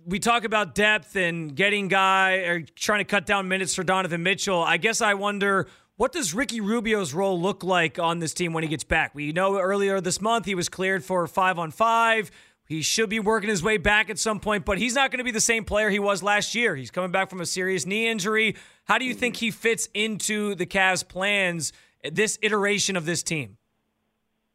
we 0.06 0.20
talk 0.20 0.44
about 0.44 0.76
depth 0.76 1.16
and 1.16 1.56
getting 1.56 1.88
guy 1.88 2.40
or 2.40 2.64
trying 2.76 3.00
to 3.00 3.06
cut 3.06 3.26
down 3.26 3.48
minutes 3.48 3.74
for 3.74 3.84
Donovan 3.84 4.24
Mitchell. 4.24 4.62
I 4.62 4.76
guess 4.76 5.00
I 5.00 5.14
wonder 5.14 5.68
what 5.96 6.12
does 6.12 6.34
Ricky 6.34 6.60
Rubio's 6.60 7.14
role 7.14 7.40
look 7.40 7.64
like 7.64 7.98
on 7.98 8.20
this 8.20 8.34
team 8.34 8.52
when 8.52 8.62
he 8.62 8.68
gets 8.68 8.84
back? 8.84 9.16
We 9.16 9.32
know 9.32 9.58
earlier 9.58 10.02
this 10.02 10.20
month 10.20 10.46
he 10.48 10.54
was 10.54 10.68
cleared 10.68 11.06
for 11.06 11.26
five 11.28 11.58
on 11.58 11.72
five. 11.72 12.30
He 12.68 12.82
should 12.82 13.10
be 13.10 13.22
working 13.22 13.50
his 13.50 13.64
way 13.64 13.78
back 13.78 14.10
at 14.10 14.20
some 14.20 14.42
point, 14.42 14.66
but 14.66 14.78
he's 14.78 14.96
not 14.96 15.12
going 15.12 15.20
to 15.20 15.24
be 15.24 15.32
the 15.32 15.40
same 15.40 15.64
player 15.64 15.90
he 15.90 16.00
was 16.00 16.22
last 16.22 16.54
year. 16.54 16.76
He's 16.76 16.92
coming 16.92 17.12
back 17.12 17.30
from 17.30 17.40
a 17.40 17.46
serious 17.46 17.86
knee 17.86 18.10
injury. 18.10 18.58
How 18.84 18.98
do 18.98 19.06
you 19.06 19.14
think 19.14 19.38
he 19.38 19.50
fits 19.50 19.88
into 19.94 20.56
the 20.56 20.66
Cavs' 20.66 21.08
plans, 21.08 21.72
this 22.04 22.38
iteration 22.42 22.96
of 22.96 23.06
this 23.06 23.24
team? 23.24 23.58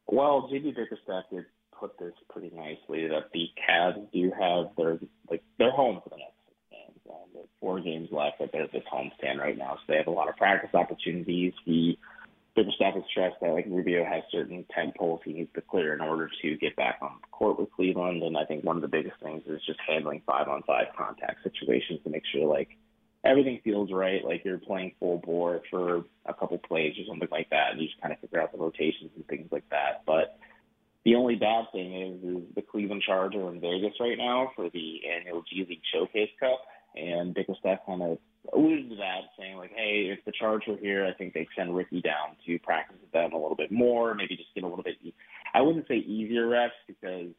Well, 0.07 0.49
JB 0.53 0.77
Bickerstaff 0.77 1.25
did 1.31 1.47
put 1.79 1.99
this 1.99 2.13
pretty 2.31 2.51
nicely 2.55 3.09
that 3.09 3.31
the 3.33 3.49
Cavs 3.69 4.11
do 4.13 4.31
have 4.39 4.67
their 4.77 4.99
like 5.31 5.43
their 5.59 5.71
home 5.71 6.01
for 6.03 6.11
the 6.11 6.17
next 6.17 6.37
six 6.47 6.57
games. 6.71 7.01
Um, 7.11 7.29
there's 7.35 7.49
four 7.61 7.81
games 7.81 8.09
left, 8.13 8.37
but 8.39 8.51
there's 8.53 8.71
this 8.73 8.85
homestand 8.93 9.39
right 9.39 9.57
now, 9.57 9.75
so 9.75 9.81
they 9.89 9.97
have 9.97 10.07
a 10.07 10.11
lot 10.11 10.29
of 10.29 10.37
practice 10.37 10.71
opportunities. 10.75 11.53
He 11.65 11.99
Bickerstaff 12.55 12.95
has 12.95 13.03
stressed 13.11 13.37
that 13.41 13.53
like 13.53 13.67
Rubio 13.67 14.05
has 14.05 14.23
certain 14.31 14.65
tent 14.75 14.95
poles 14.97 15.21
he 15.25 15.33
needs 15.33 15.51
to 15.55 15.63
clear 15.63 15.95
in 15.95 16.01
order 16.01 16.31
to 16.43 16.57
get 16.57 16.77
back 16.77 16.99
on 17.01 17.13
court 17.31 17.59
with 17.59 17.73
Cleveland, 17.73 18.23
and 18.23 18.37
I 18.37 18.45
think 18.45 18.65
one 18.65 18.77
of 18.77 18.83
the 18.83 18.89
biggest 18.89 19.17
things 19.23 19.43
is 19.47 19.61
just 19.67 19.81
handling 19.89 20.23
five 20.27 20.49
on 20.49 20.63
five 20.63 20.87
contact 20.97 21.43
situations 21.43 22.01
to 22.05 22.11
make 22.11 22.25
sure 22.31 22.47
like 22.47 22.69
everything 23.25 23.61
feels 23.63 23.93
right, 23.93 24.25
like 24.25 24.45
you're 24.45 24.59
playing 24.59 24.93
full 24.99 25.19
bore 25.19 25.63
for 25.71 26.05
a 26.27 26.35
couple 26.35 26.59
plays 26.59 26.95
or 26.99 27.05
something 27.09 27.29
like 27.31 27.51
that, 27.51 27.73
and 27.73 27.81
you 27.81 27.89
just 27.89 28.01
kind 28.01 28.13
of 28.13 28.21
figure 28.21 28.41
out 28.41 28.53
the 28.53 28.59
rotations 28.59 29.11
and 29.15 29.27
things 29.29 29.49
like 29.53 29.69
that. 29.71 30.03
But 30.07 30.39
the 31.05 31.15
only 31.15 31.37
bad 31.37 31.67
thing 31.73 32.01
is, 32.01 32.37
is 32.37 32.55
the 32.55 32.63
Cleveland 32.63 33.03
Charger 33.07 33.49
in 33.49 33.61
Vegas 33.61 33.95
right 34.01 34.19
now 34.19 34.51
for 34.55 34.71
the 34.71 35.01
annual 35.09 35.43
G 35.43 35.67
League 35.69 35.83
Showcase 35.93 36.31
Cup, 36.39 36.61
and 36.95 37.35
Bickerstaff 37.35 37.79
kind 37.87 38.03
of 38.03 38.19
alluded 38.53 38.91
to 38.91 38.97
that, 38.97 39.23
saying 39.39 39.57
like, 39.57 39.73
"Hey, 39.75 40.11
if 40.11 40.25
the 40.25 40.33
Charge 40.33 40.67
were 40.67 40.77
here, 40.77 41.07
I 41.07 41.13
think 41.13 41.33
they'd 41.33 41.49
send 41.57 41.75
Ricky 41.75 42.01
down 42.01 42.37
to 42.47 42.59
practice 42.59 42.97
with 43.01 43.13
them 43.13 43.33
a 43.33 43.41
little 43.41 43.57
bit 43.57 43.71
more, 43.71 44.15
maybe 44.15 44.37
just 44.37 44.55
get 44.55 44.65
a 44.65 44.67
little 44.67 44.85
bit. 44.85 44.97
I 45.55 45.61
wouldn't 45.61 45.89
say 45.89 45.97
easier 45.97 46.49
reps 46.49 46.75
because 46.87 47.31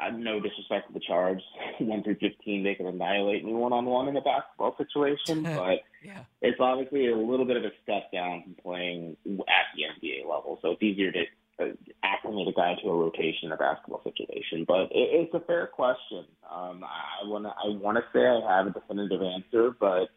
I 0.00 0.10
no 0.10 0.40
disrespect 0.40 0.88
to 0.88 0.94
the 0.94 1.00
Charge, 1.00 1.40
one 1.80 2.02
through 2.02 2.16
fifteen, 2.16 2.62
they 2.62 2.74
can 2.74 2.86
annihilate 2.86 3.44
me 3.44 3.52
one 3.52 3.72
on 3.72 3.84
one 3.84 4.08
in 4.08 4.16
a 4.16 4.20
basketball 4.20 4.76
situation, 4.76 5.42
but 5.56 5.80
yeah. 6.04 6.24
it's 6.42 6.60
obviously 6.60 7.08
a 7.08 7.16
little 7.16 7.44
bit 7.44 7.56
of 7.56 7.64
a 7.64 7.70
step 7.82 8.10
down 8.12 8.42
from 8.42 8.54
playing 8.62 9.16
at 9.26 9.66
the 9.76 9.82
NBA 9.82 10.22
level. 10.22 10.58
So 10.62 10.72
it's 10.72 10.82
easier 10.82 11.12
to 11.12 11.24
uh, 11.60 11.64
acclimate 12.02 12.48
a 12.48 12.52
guy 12.52 12.74
to 12.82 12.88
a 12.88 12.94
rotation 12.94 13.44
in 13.46 13.52
a 13.52 13.56
basketball 13.56 14.02
situation. 14.02 14.64
But 14.66 14.90
it, 14.90 15.28
it's 15.30 15.34
a 15.34 15.40
fair 15.40 15.66
question. 15.68 16.24
Um, 16.50 16.84
I 16.84 17.26
want 17.26 17.44
to 17.44 17.50
I 17.50 17.76
want 17.76 17.96
to 17.98 18.04
say 18.12 18.26
I 18.26 18.56
have 18.58 18.66
a 18.66 18.70
definitive 18.70 19.22
answer, 19.22 19.70
but 19.78 20.08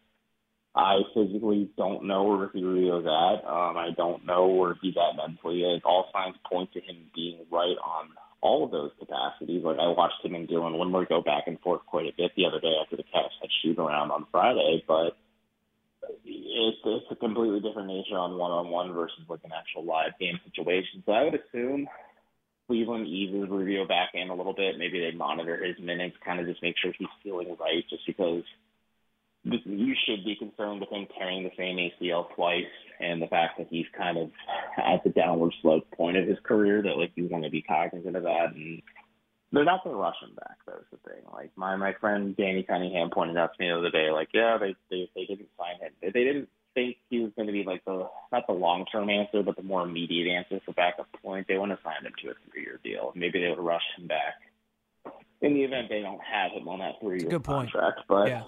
I 0.76 1.02
physically 1.14 1.70
don't 1.76 2.06
know 2.06 2.24
where 2.24 2.38
Ricky 2.38 2.64
Rubio's 2.64 3.06
at. 3.06 3.50
Um, 3.50 3.78
I 3.78 3.90
don't 3.98 4.26
know 4.26 4.48
where 4.48 4.76
he's 4.82 4.94
at 4.96 5.18
mentally. 5.18 5.64
Like, 5.64 5.86
all 5.86 6.10
signs 6.14 6.36
point 6.50 6.72
to 6.74 6.80
him 6.80 7.10
being 7.16 7.40
right 7.52 7.78
on 7.84 8.10
all 8.42 8.64
of 8.64 8.72
those 8.72 8.92
capacities. 9.00 9.64
Like 9.64 9.80
I 9.80 9.88
watched 9.88 10.24
him 10.24 10.36
and 10.36 10.48
Dylan 10.48 10.76
Windler 10.76 11.08
go 11.08 11.22
back 11.22 11.44
and 11.48 11.60
forth 11.60 11.82
quite 11.86 12.06
a 12.06 12.16
bit 12.16 12.32
the 12.36 12.46
other 12.46 12.60
day 12.60 12.74
after 12.82 12.96
the 12.96 13.04
Cavs 13.04 13.36
had 13.42 13.50
shoot 13.62 13.80
around 13.80 14.12
on 14.12 14.28
Friday, 14.32 14.84
but 14.88 15.18
it's 16.26 16.78
it's 16.86 17.06
a 17.12 17.16
completely 17.16 17.60
different 17.60 17.88
nature 17.88 18.18
on 18.18 18.38
one 18.38 18.52
on 18.52 18.70
one 18.70 18.94
versus 18.94 19.20
like 19.28 19.44
an 19.44 19.52
actual 19.58 19.84
live 19.84 20.18
game 20.20 20.40
situation. 20.46 21.04
So 21.06 21.12
I 21.12 21.24
would 21.24 21.40
assume 21.40 21.88
Cleveland 22.68 23.08
eases 23.08 23.50
Rubio 23.50 23.88
back 23.88 24.12
in 24.14 24.30
a 24.30 24.36
little 24.36 24.54
bit. 24.54 24.78
Maybe 24.78 25.00
they 25.00 25.16
monitor 25.16 25.64
his 25.64 25.80
minutes, 25.80 26.16
kind 26.24 26.40
of 26.40 26.48
just 26.48 26.62
make 26.62 26.76
sure 26.82 26.94
he's 26.98 27.08
feeling 27.24 27.56
right, 27.60 27.84
just 27.90 28.06
because 28.06 28.44
you 29.66 29.96
should 30.06 30.26
be 30.26 30.36
concerned 30.36 30.80
with 30.80 30.90
him 30.90 31.08
carrying 31.18 31.44
the 31.44 31.52
same 31.58 31.78
ACL 31.78 32.34
twice, 32.36 32.66
and 33.00 33.22
the 33.22 33.28
fact 33.28 33.58
that 33.58 33.68
he's 33.70 33.86
kind 33.98 34.18
of 34.18 34.30
at 34.78 35.04
the 35.04 35.10
downward 35.10 35.54
slope 35.62 35.86
point 35.96 36.18
of 36.18 36.28
his 36.28 36.38
career. 36.44 36.82
That 36.82 36.98
like 36.98 37.12
you 37.16 37.28
want 37.28 37.44
to 37.44 37.50
be 37.50 37.62
cognizant 37.62 38.16
of 38.16 38.24
that, 38.24 38.54
and 38.54 38.82
they're 39.52 39.66
not 39.66 39.84
going 39.84 39.96
to 39.96 40.02
rush 40.02 40.16
him 40.22 40.36
back. 40.36 40.58
That's 40.66 40.84
the 40.92 40.98
thing. 41.10 41.24
Like 41.32 41.52
my 41.56 41.76
my 41.76 41.94
friend 42.00 42.36
Danny 42.36 42.64
Cunningham 42.64 43.10
pointed 43.10 43.38
out 43.38 43.52
to 43.56 43.64
me 43.64 43.70
the 43.70 43.78
other 43.78 43.92
day, 43.92 44.12
like 44.12 44.30
yeah, 44.34 44.58
they 44.60 44.76
they 44.90 45.10
they 45.16 45.26
didn't 45.26 45.50
sign 45.58 45.80
him. 45.82 45.94
They 46.02 46.24
didn't 46.24 46.50
think 46.74 46.98
he 47.10 47.20
was 47.20 47.32
going 47.36 47.48
to 47.48 47.54
be 47.54 47.64
like 47.64 47.84
the 47.86 48.08
not 48.32 48.48
the 48.48 48.54
long 48.54 48.86
term 48.92 49.10
answer, 49.10 49.44
but 49.44 49.56
the 49.56 49.64
more 49.64 49.84
immediate 49.84 50.32
answer 50.32 50.60
for 50.66 50.74
backup 50.74 51.08
point. 51.24 51.48
They 51.48 51.58
want 51.58 51.72
to 51.72 51.80
sign 51.84 52.06
him 52.06 52.14
to 52.24 52.32
a 52.32 52.34
three 52.52 52.64
year 52.64 52.80
deal. 52.84 53.14
Maybe 53.16 53.42
they 53.42 53.50
would 53.50 53.60
rush 53.60 53.84
him 53.98 54.08
back 54.08 54.36
in 55.42 55.54
the 55.54 55.64
event 55.64 55.88
they 55.90 56.02
don't 56.02 56.22
have 56.22 56.52
him 56.52 56.68
on 56.68 56.80
that 56.80 56.96
three 57.02 57.22
year 57.22 57.40
contract. 57.40 58.02
But 58.08 58.28
yeah. 58.28 58.44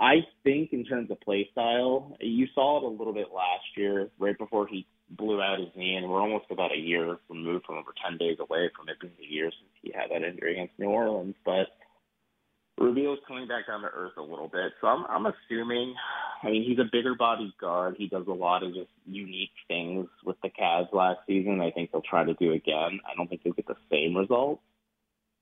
I 0.00 0.26
think 0.42 0.72
in 0.72 0.84
terms 0.84 1.10
of 1.10 1.20
play 1.20 1.48
style, 1.52 2.16
you 2.20 2.46
saw 2.54 2.78
it 2.78 2.84
a 2.84 2.88
little 2.88 3.12
bit 3.12 3.28
last 3.34 3.64
year, 3.76 4.10
right 4.18 4.36
before 4.36 4.66
he 4.66 4.86
blew 5.10 5.42
out 5.42 5.58
his 5.58 5.68
knee, 5.76 5.96
and 5.96 6.08
we're 6.08 6.20
almost 6.20 6.46
about 6.50 6.72
a 6.72 6.78
year 6.78 7.18
removed 7.28 7.66
from 7.66 7.76
over 7.76 7.94
10 8.08 8.18
days 8.18 8.38
away 8.40 8.70
from 8.74 8.88
it 8.88 8.98
being 9.00 9.12
a 9.20 9.32
year 9.32 9.50
since 9.50 9.70
he 9.82 9.92
had 9.94 10.10
that 10.10 10.26
injury 10.26 10.52
against 10.52 10.78
New 10.78 10.88
Orleans. 10.88 11.34
But 11.44 11.68
Rubio's 12.78 13.18
coming 13.28 13.46
back 13.46 13.66
down 13.66 13.82
to 13.82 13.88
earth 13.88 14.16
a 14.16 14.22
little 14.22 14.48
bit, 14.48 14.72
so 14.80 14.86
I'm, 14.88 15.04
I'm 15.08 15.26
assuming. 15.26 15.94
I 16.42 16.50
mean, 16.50 16.64
he's 16.68 16.78
a 16.78 16.88
bigger 16.90 17.14
body 17.14 17.54
guard. 17.60 17.94
He 17.96 18.08
does 18.08 18.26
a 18.26 18.32
lot 18.32 18.64
of 18.64 18.74
just 18.74 18.90
unique 19.06 19.52
things 19.68 20.08
with 20.24 20.36
the 20.42 20.48
Cavs 20.48 20.92
last 20.92 21.20
season. 21.26 21.60
I 21.60 21.70
think 21.70 21.90
he'll 21.92 22.02
try 22.02 22.24
to 22.24 22.34
do 22.34 22.52
again. 22.52 22.98
I 23.06 23.14
don't 23.16 23.28
think 23.28 23.42
he'll 23.44 23.52
get 23.52 23.68
the 23.68 23.76
same 23.88 24.16
results 24.16 24.62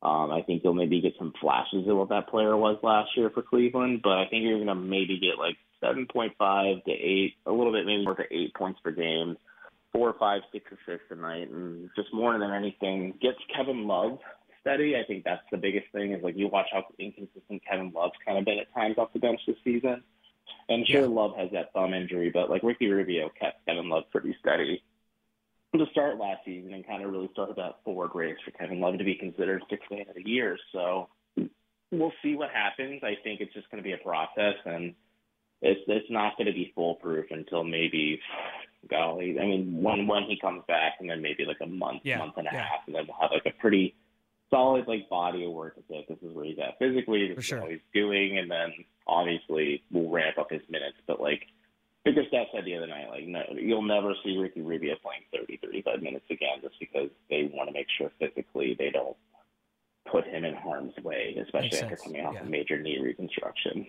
um, 0.03 0.31
I 0.31 0.43
think 0.43 0.65
you'll 0.65 0.75
maybe 0.75 1.01
get 1.01 1.15
some 1.19 1.35
flashes 1.41 1.87
of 1.87 1.97
what 1.97 2.09
that 2.09 2.29
player 2.29 2.57
was 2.57 2.79
last 2.83 3.11
year 3.17 3.31
for 3.31 3.43
Cleveland, 3.43 4.01
but 4.03 4.13
I 4.19 4.27
think 4.29 4.45
you're 4.45 4.57
going 4.57 4.67
to 4.69 4.75
maybe 4.75 5.21
get 5.21 5.39
like 5.39 5.57
7.5 5.83 6.85
to 6.85 6.91
8, 6.91 7.35
a 7.47 7.53
little 7.53 7.73
bit 7.73 7.85
maybe 7.85 8.05
more 8.05 8.15
to 8.15 8.25
8 8.31 8.55
points 8.55 8.81
per 8.83 8.93
game, 8.93 9.37
four 9.93 10.09
or 10.09 10.19
five, 10.19 10.41
six 10.53 10.65
assists 10.73 11.07
a 11.11 11.17
night, 11.17 11.51
and 11.51 11.91
just 11.97 12.15
more 12.15 12.39
than 12.39 12.51
anything, 12.51 13.15
gets 13.21 13.39
Kevin 13.55 13.87
Love 13.87 14.19
steady. 14.63 14.97
I 14.97 15.05
think 15.05 15.25
that's 15.25 15.43
the 15.51 15.59
biggest 15.59 15.87
thing 15.93 16.13
is 16.13 16.23
like 16.23 16.37
you 16.37 16.49
watch 16.49 16.69
how 16.73 16.85
inconsistent 16.99 17.63
Kevin 17.69 17.93
Love's 17.95 18.15
kind 18.25 18.39
of 18.39 18.47
been 18.47 18.59
at 18.59 18.73
times 18.73 18.97
off 18.97 19.13
the 19.13 19.19
bench 19.19 19.41
this 19.47 19.57
season. 19.65 20.03
And 20.71 20.87
sure, 20.87 21.03
yeah. 21.03 21.07
Love 21.09 21.37
has 21.37 21.51
that 21.53 21.73
thumb 21.75 21.93
injury, 21.93 22.31
but 22.31 22.49
like 22.49 22.63
Ricky 22.63 22.89
Rubio 22.89 23.31
kept 23.39 23.67
Kevin 23.67 23.91
Love 23.91 24.05
pretty 24.11 24.35
steady 24.41 24.83
to 25.79 25.87
start 25.93 26.19
last 26.19 26.45
season 26.45 26.75
and 26.75 26.87
kind 26.87 27.05
of 27.05 27.13
really 27.13 27.29
started 27.33 27.57
that 27.57 27.77
forward 27.85 28.11
race 28.15 28.37
for 28.45 28.51
Kevin 28.53 28.81
Love 28.81 28.99
to 28.99 29.05
be 29.05 29.15
considered 29.15 29.63
sixth 29.71 29.91
man 29.91 30.05
of 30.09 30.17
the 30.17 30.29
year. 30.29 30.59
So 30.73 31.09
we'll 31.93 32.13
see 32.23 32.35
what 32.35 32.51
happens. 32.51 33.03
I 33.03 33.15
think 33.23 33.41
it's 33.41 33.55
just 33.55 33.71
going 33.71 33.83
to 33.83 33.87
be 33.87 33.93
a 33.93 33.99
process, 33.99 34.55
and 34.65 34.95
it's 35.63 35.81
it's 35.87 36.11
not 36.11 36.37
going 36.37 36.47
to 36.47 36.53
be 36.53 36.73
foolproof 36.75 37.27
until 37.31 37.65
maybe, 37.65 38.21
golly, 38.89 39.39
I 39.39 39.45
mean, 39.45 39.83
when 39.83 40.07
when 40.07 40.25
he 40.25 40.39
comes 40.41 40.63
back, 40.67 40.95
and 41.01 41.09
then 41.09 41.23
maybe 41.23 41.45
like 41.45 41.61
a 41.63 41.67
month, 41.67 42.01
yeah, 42.05 42.19
month 42.19 42.35
and 42.37 42.49
a 42.49 42.51
yeah. 42.53 42.63
half, 42.63 42.87
and 42.87 42.95
then 42.95 43.05
we'll 43.07 43.21
have 43.21 43.31
like 43.33 43.47
a 43.47 43.61
pretty 43.61 43.95
solid 44.51 44.89
like 44.89 45.09
body 45.09 45.45
of 45.45 45.53
work 45.53 45.77
to 45.77 45.83
say 45.89 46.05
this 46.09 46.19
is 46.23 46.35
where 46.35 46.45
he's 46.45 46.59
at 46.59 46.79
physically, 46.79 47.33
this 47.35 47.47
is 47.47 47.61
what 47.61 47.71
he's 47.71 47.81
doing, 47.95 48.39
and 48.39 48.51
then 48.51 48.73
obviously 49.07 49.83
we'll 49.93 50.11
ramp 50.11 50.39
up 50.39 50.51
his 50.51 50.63
minutes, 50.69 50.97
but 51.07 51.21
like 51.21 51.43
Bickerstaff 52.05 52.47
said 52.55 52.65
the 52.65 52.77
other 52.77 52.87
night, 52.87 53.09
like, 53.11 53.27
no, 53.27 53.43
you'll 53.55 53.83
never 53.83 54.15
see 54.25 54.39
Ricky 54.39 54.63
Rubio 54.63 54.95
playing 55.03 55.23
30, 55.35 55.59
35 55.63 56.03
minutes 56.03 56.25
again 56.31 56.59
just 56.63 56.77
because 56.81 57.11
they 57.29 57.51
want 57.53 57.69
to 57.69 57.75
make 57.75 57.87
sure 57.99 58.11
physically 58.19 58.75
they 58.79 58.91
don't 58.91 59.17
put 60.11 60.27
him 60.27 60.45
in 60.45 60.55
harm's 60.55 60.95
way, 61.05 61.37
especially 61.43 61.79
after 61.79 61.97
coming 61.97 62.25
off 62.25 62.35
yeah. 62.35 62.41
a 62.41 62.45
major 62.45 62.81
knee 62.81 62.99
reconstruction. 62.99 63.87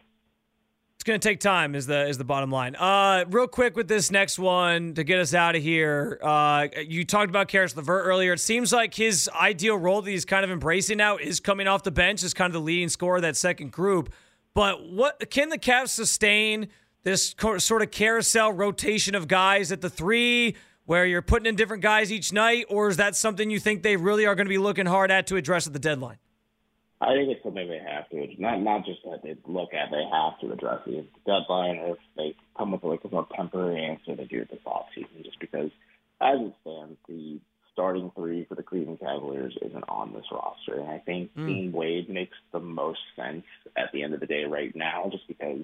It's 0.96 1.04
going 1.04 1.20
to 1.20 1.28
take 1.28 1.40
time, 1.40 1.74
is 1.74 1.88
the 1.88 2.08
is 2.08 2.20
the 2.20 2.24
bottom 2.26 2.52
line. 2.52 2.76
Uh, 2.76 3.26
real 3.30 3.48
quick 3.48 3.76
with 3.76 3.88
this 3.88 4.12
next 4.12 4.38
one 4.38 4.94
to 4.94 5.04
get 5.04 5.18
us 5.18 5.34
out 5.34 5.56
of 5.56 5.64
here. 5.64 6.20
Uh, 6.22 6.68
you 6.86 7.06
talked 7.06 7.30
about 7.30 7.48
Caris 7.48 7.76
LeVert 7.76 8.06
earlier. 8.06 8.34
It 8.34 8.40
seems 8.40 8.72
like 8.72 8.94
his 8.94 9.28
ideal 9.34 9.78
role 9.78 10.04
that 10.04 10.12
he's 10.12 10.26
kind 10.26 10.44
of 10.44 10.52
embracing 10.52 10.98
now 10.98 11.18
is 11.18 11.40
coming 11.40 11.68
off 11.68 11.82
the 11.82 11.92
bench 11.92 12.24
as 12.24 12.36
kind 12.36 12.50
of 12.50 12.54
the 12.54 12.62
leading 12.62 12.90
scorer 12.90 13.16
of 13.16 13.22
that 13.24 13.36
second 13.36 13.72
group. 13.72 14.14
But 14.54 14.92
what 14.92 15.32
can 15.32 15.48
the 15.48 15.58
Cavs 15.58 15.90
sustain– 15.90 16.68
this 17.04 17.36
sort 17.58 17.82
of 17.82 17.92
carousel 17.92 18.54
rotation 18.54 19.16
of 19.16 19.28
guys 19.28 19.72
at 19.72 19.82
the 19.82 19.90
three 19.90 20.56
where 20.86 21.06
you're 21.06 21.22
putting 21.22 21.46
in 21.46 21.56
different 21.56 21.84
guys 21.84 22.12
each 22.12 22.34
night, 22.34 22.66
or 22.70 22.90
is 22.90 22.98
that 22.98 23.16
something 23.16 23.50
you 23.50 23.60
think 23.60 23.84
they 23.84 23.96
really 23.96 24.26
are 24.26 24.36
going 24.36 24.46
to 24.46 24.50
be 24.50 24.58
looking 24.58 24.86
hard 24.86 25.12
at 25.12 25.28
to 25.28 25.36
address 25.36 25.68
at 25.68 25.74
the 25.74 25.80
deadline? 25.80 26.18
I 27.00 27.16
think 27.16 27.30
it's 27.30 27.44
something 27.44 27.68
they 27.68 27.80
have 27.80 28.08
to. 28.10 28.28
Not 28.40 28.62
not 28.62 28.86
just 28.86 29.00
that 29.06 29.24
they 29.24 29.36
look 29.48 29.74
at, 29.74 29.90
they 29.90 30.04
have 30.12 30.40
to 30.42 30.52
address 30.54 30.82
the 30.86 31.04
deadline, 31.26 31.78
or 31.78 31.94
if 31.94 31.98
they 32.16 32.36
come 32.56 32.74
up 32.74 32.84
with 32.84 32.92
like 32.92 33.12
a 33.12 33.14
more 33.14 33.28
temporary 33.36 33.84
answer, 33.84 34.16
they 34.16 34.26
do 34.26 34.42
it 34.42 34.52
this 34.52 34.60
offseason. 34.68 35.24
Just 35.24 35.40
because, 35.40 35.72
as 36.22 36.40
it 36.40 36.54
stands, 36.62 36.98
the 37.08 37.40
starting 37.74 38.12
three 38.16 38.46
for 38.46 38.54
the 38.56 38.62
Cleveland 38.62 39.00
Cavaliers 39.00 39.58
isn't 39.64 39.84
on 39.90 40.14
this 40.14 40.26
roster, 40.32 40.80
and 40.80 40.90
I 40.90 41.00
think 41.00 41.34
mm. 41.36 41.48
Dean 41.48 41.72
Wade 41.72 42.08
makes 42.08 42.38
the 42.52 42.60
most 42.60 43.00
sense 43.16 43.46
at 43.76 43.92
the 43.94 44.04
end 44.04 44.14
of 44.14 44.20
the 44.20 44.28
day 44.28 44.44
right 44.44 44.76
now, 44.76 45.10
just 45.12 45.28
because 45.28 45.62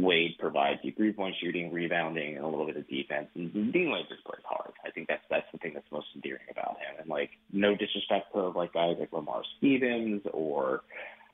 Wade 0.00 0.36
provides 0.38 0.80
you 0.82 0.92
three 0.96 1.12
point 1.12 1.34
shooting, 1.40 1.72
rebounding, 1.72 2.36
and 2.36 2.44
a 2.44 2.48
little 2.48 2.66
bit 2.66 2.76
of 2.76 2.88
defense. 2.88 3.28
And 3.34 3.50
mm-hmm. 3.50 3.70
Dean 3.70 3.90
Wade 3.90 4.06
just 4.08 4.24
plays 4.24 4.42
hard. 4.44 4.72
I 4.84 4.90
think 4.90 5.08
that's 5.08 5.22
that's 5.30 5.46
the 5.52 5.58
thing 5.58 5.72
that's 5.74 5.90
most 5.90 6.06
endearing 6.14 6.46
about 6.50 6.76
him. 6.78 7.00
And 7.00 7.08
like, 7.08 7.30
no 7.52 7.74
disrespect 7.74 8.32
to 8.34 8.48
like 8.48 8.72
guys 8.72 8.96
like 8.98 9.12
Lamar 9.12 9.42
Stevens 9.58 10.22
or 10.32 10.82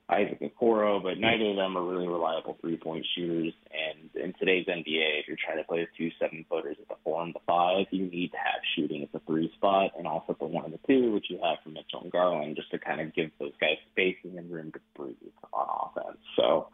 Isaac 0.08 0.40
Okoro, 0.40 1.02
but 1.02 1.18
neither 1.18 1.50
of 1.50 1.56
them 1.56 1.78
are 1.78 1.82
really 1.82 2.06
reliable 2.06 2.58
three 2.60 2.76
point 2.76 3.06
shooters. 3.16 3.54
And 3.72 4.10
in 4.22 4.34
today's 4.38 4.66
NBA, 4.66 5.20
if 5.20 5.28
you're 5.28 5.38
trying 5.42 5.58
to 5.58 5.64
play 5.64 5.80
with 5.80 5.88
two 5.96 6.10
seven 6.20 6.44
footers 6.48 6.76
at 6.80 6.88
the 6.88 6.96
four 7.02 7.22
and 7.22 7.34
the 7.34 7.40
five, 7.46 7.86
you 7.90 8.06
need 8.06 8.32
to 8.32 8.36
have 8.36 8.60
shooting 8.76 9.02
at 9.02 9.12
the 9.12 9.20
three 9.26 9.50
spot 9.56 9.92
and 9.96 10.06
also 10.06 10.32
at 10.32 10.38
the 10.38 10.44
one 10.44 10.66
and 10.66 10.74
the 10.74 10.80
two, 10.86 11.12
which 11.12 11.26
you 11.30 11.38
have 11.42 11.56
from 11.62 11.72
Mitchell 11.72 12.02
and 12.02 12.12
Garland, 12.12 12.56
just 12.56 12.70
to 12.72 12.78
kind 12.78 13.00
of 13.00 13.14
give 13.14 13.30
those 13.38 13.52
guys 13.60 13.76
spacing 13.92 14.36
and 14.36 14.50
room 14.52 14.72
to 14.72 14.80
breathe 14.94 15.16
on 15.54 15.88
offense. 15.88 16.18
So 16.36 16.68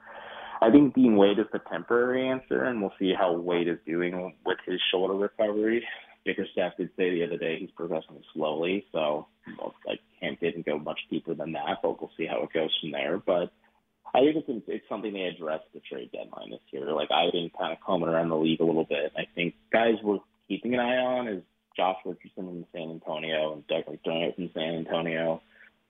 I 0.60 0.69
think 0.80 0.94
Dean 0.94 1.16
Wade 1.16 1.38
is 1.38 1.46
the 1.52 1.60
temporary 1.70 2.28
answer, 2.28 2.64
and 2.64 2.80
we'll 2.80 2.92
see 2.98 3.12
how 3.16 3.32
Wade 3.32 3.68
is 3.68 3.78
doing 3.86 4.34
with 4.44 4.58
his 4.66 4.80
shoulder 4.90 5.14
recovery. 5.14 5.84
Bickerstaff 6.24 6.76
did 6.76 6.90
say 6.96 7.10
the 7.10 7.24
other 7.24 7.38
day 7.38 7.58
he's 7.58 7.70
progressing 7.70 8.22
slowly, 8.34 8.84
so 8.92 9.26
well, 9.58 9.74
like 9.86 10.00
Camp 10.20 10.40
didn't 10.40 10.66
go 10.66 10.78
much 10.78 11.00
deeper 11.10 11.34
than 11.34 11.52
that, 11.52 11.78
but 11.82 12.00
we'll 12.00 12.10
see 12.16 12.26
how 12.26 12.42
it 12.42 12.52
goes 12.52 12.76
from 12.80 12.92
there. 12.92 13.18
But 13.18 13.52
I 14.14 14.20
think 14.20 14.36
it's 14.36 14.64
it's 14.68 14.88
something 14.88 15.12
they 15.12 15.32
addressed 15.34 15.64
the 15.72 15.80
trade 15.80 16.10
deadline 16.12 16.50
this 16.50 16.60
year. 16.70 16.92
Like 16.92 17.10
I've 17.10 17.32
been 17.32 17.50
kind 17.58 17.72
of 17.72 17.78
combing 17.80 18.08
around 18.08 18.28
the 18.28 18.36
league 18.36 18.60
a 18.60 18.64
little 18.64 18.84
bit. 18.84 19.12
I 19.16 19.24
think 19.34 19.54
guys 19.72 19.94
we're 20.02 20.18
keeping 20.48 20.74
an 20.74 20.80
eye 20.80 20.98
on 20.98 21.28
is 21.28 21.42
Josh 21.76 21.96
Richardson 22.04 22.48
in 22.48 22.66
San 22.72 22.90
Antonio 22.90 23.54
and 23.54 23.66
Doug 23.66 23.84
McDermott 23.86 24.34
from 24.34 24.50
San 24.52 24.74
Antonio. 24.74 25.40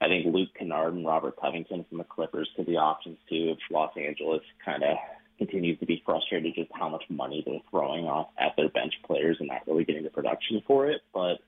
I 0.01 0.09
think 0.09 0.27
Luke 0.35 0.49
Kennard 0.59 0.95
and 0.95 1.07
Robert 1.07 1.39
Covington 1.41 1.85
from 1.89 1.99
the 1.99 2.05
Clippers 2.05 2.49
could 2.57 2.67
be 2.67 2.77
options 2.77 3.19
too 3.29 3.55
if 3.55 3.59
Los 3.71 3.93
Angeles 3.97 4.41
kind 4.65 4.83
of 4.83 4.97
continues 5.39 5.79
to 5.81 5.87
be 5.87 6.03
frustrated 6.05 6.55
just 6.55 6.71
how 6.75 6.89
much 6.89 7.05
money 7.09 7.43
they're 7.47 7.61
throwing 7.71 8.05
off 8.05 8.29
at 8.39 8.55
their 8.57 8.69
bench 8.69 8.95
players 9.07 9.37
and 9.41 9.49
not 9.49 9.67
really 9.67 9.85
getting 9.85 10.05
the 10.05 10.11
production 10.11 10.63
for 10.67 10.91
it. 10.91 11.01
But 11.13 11.39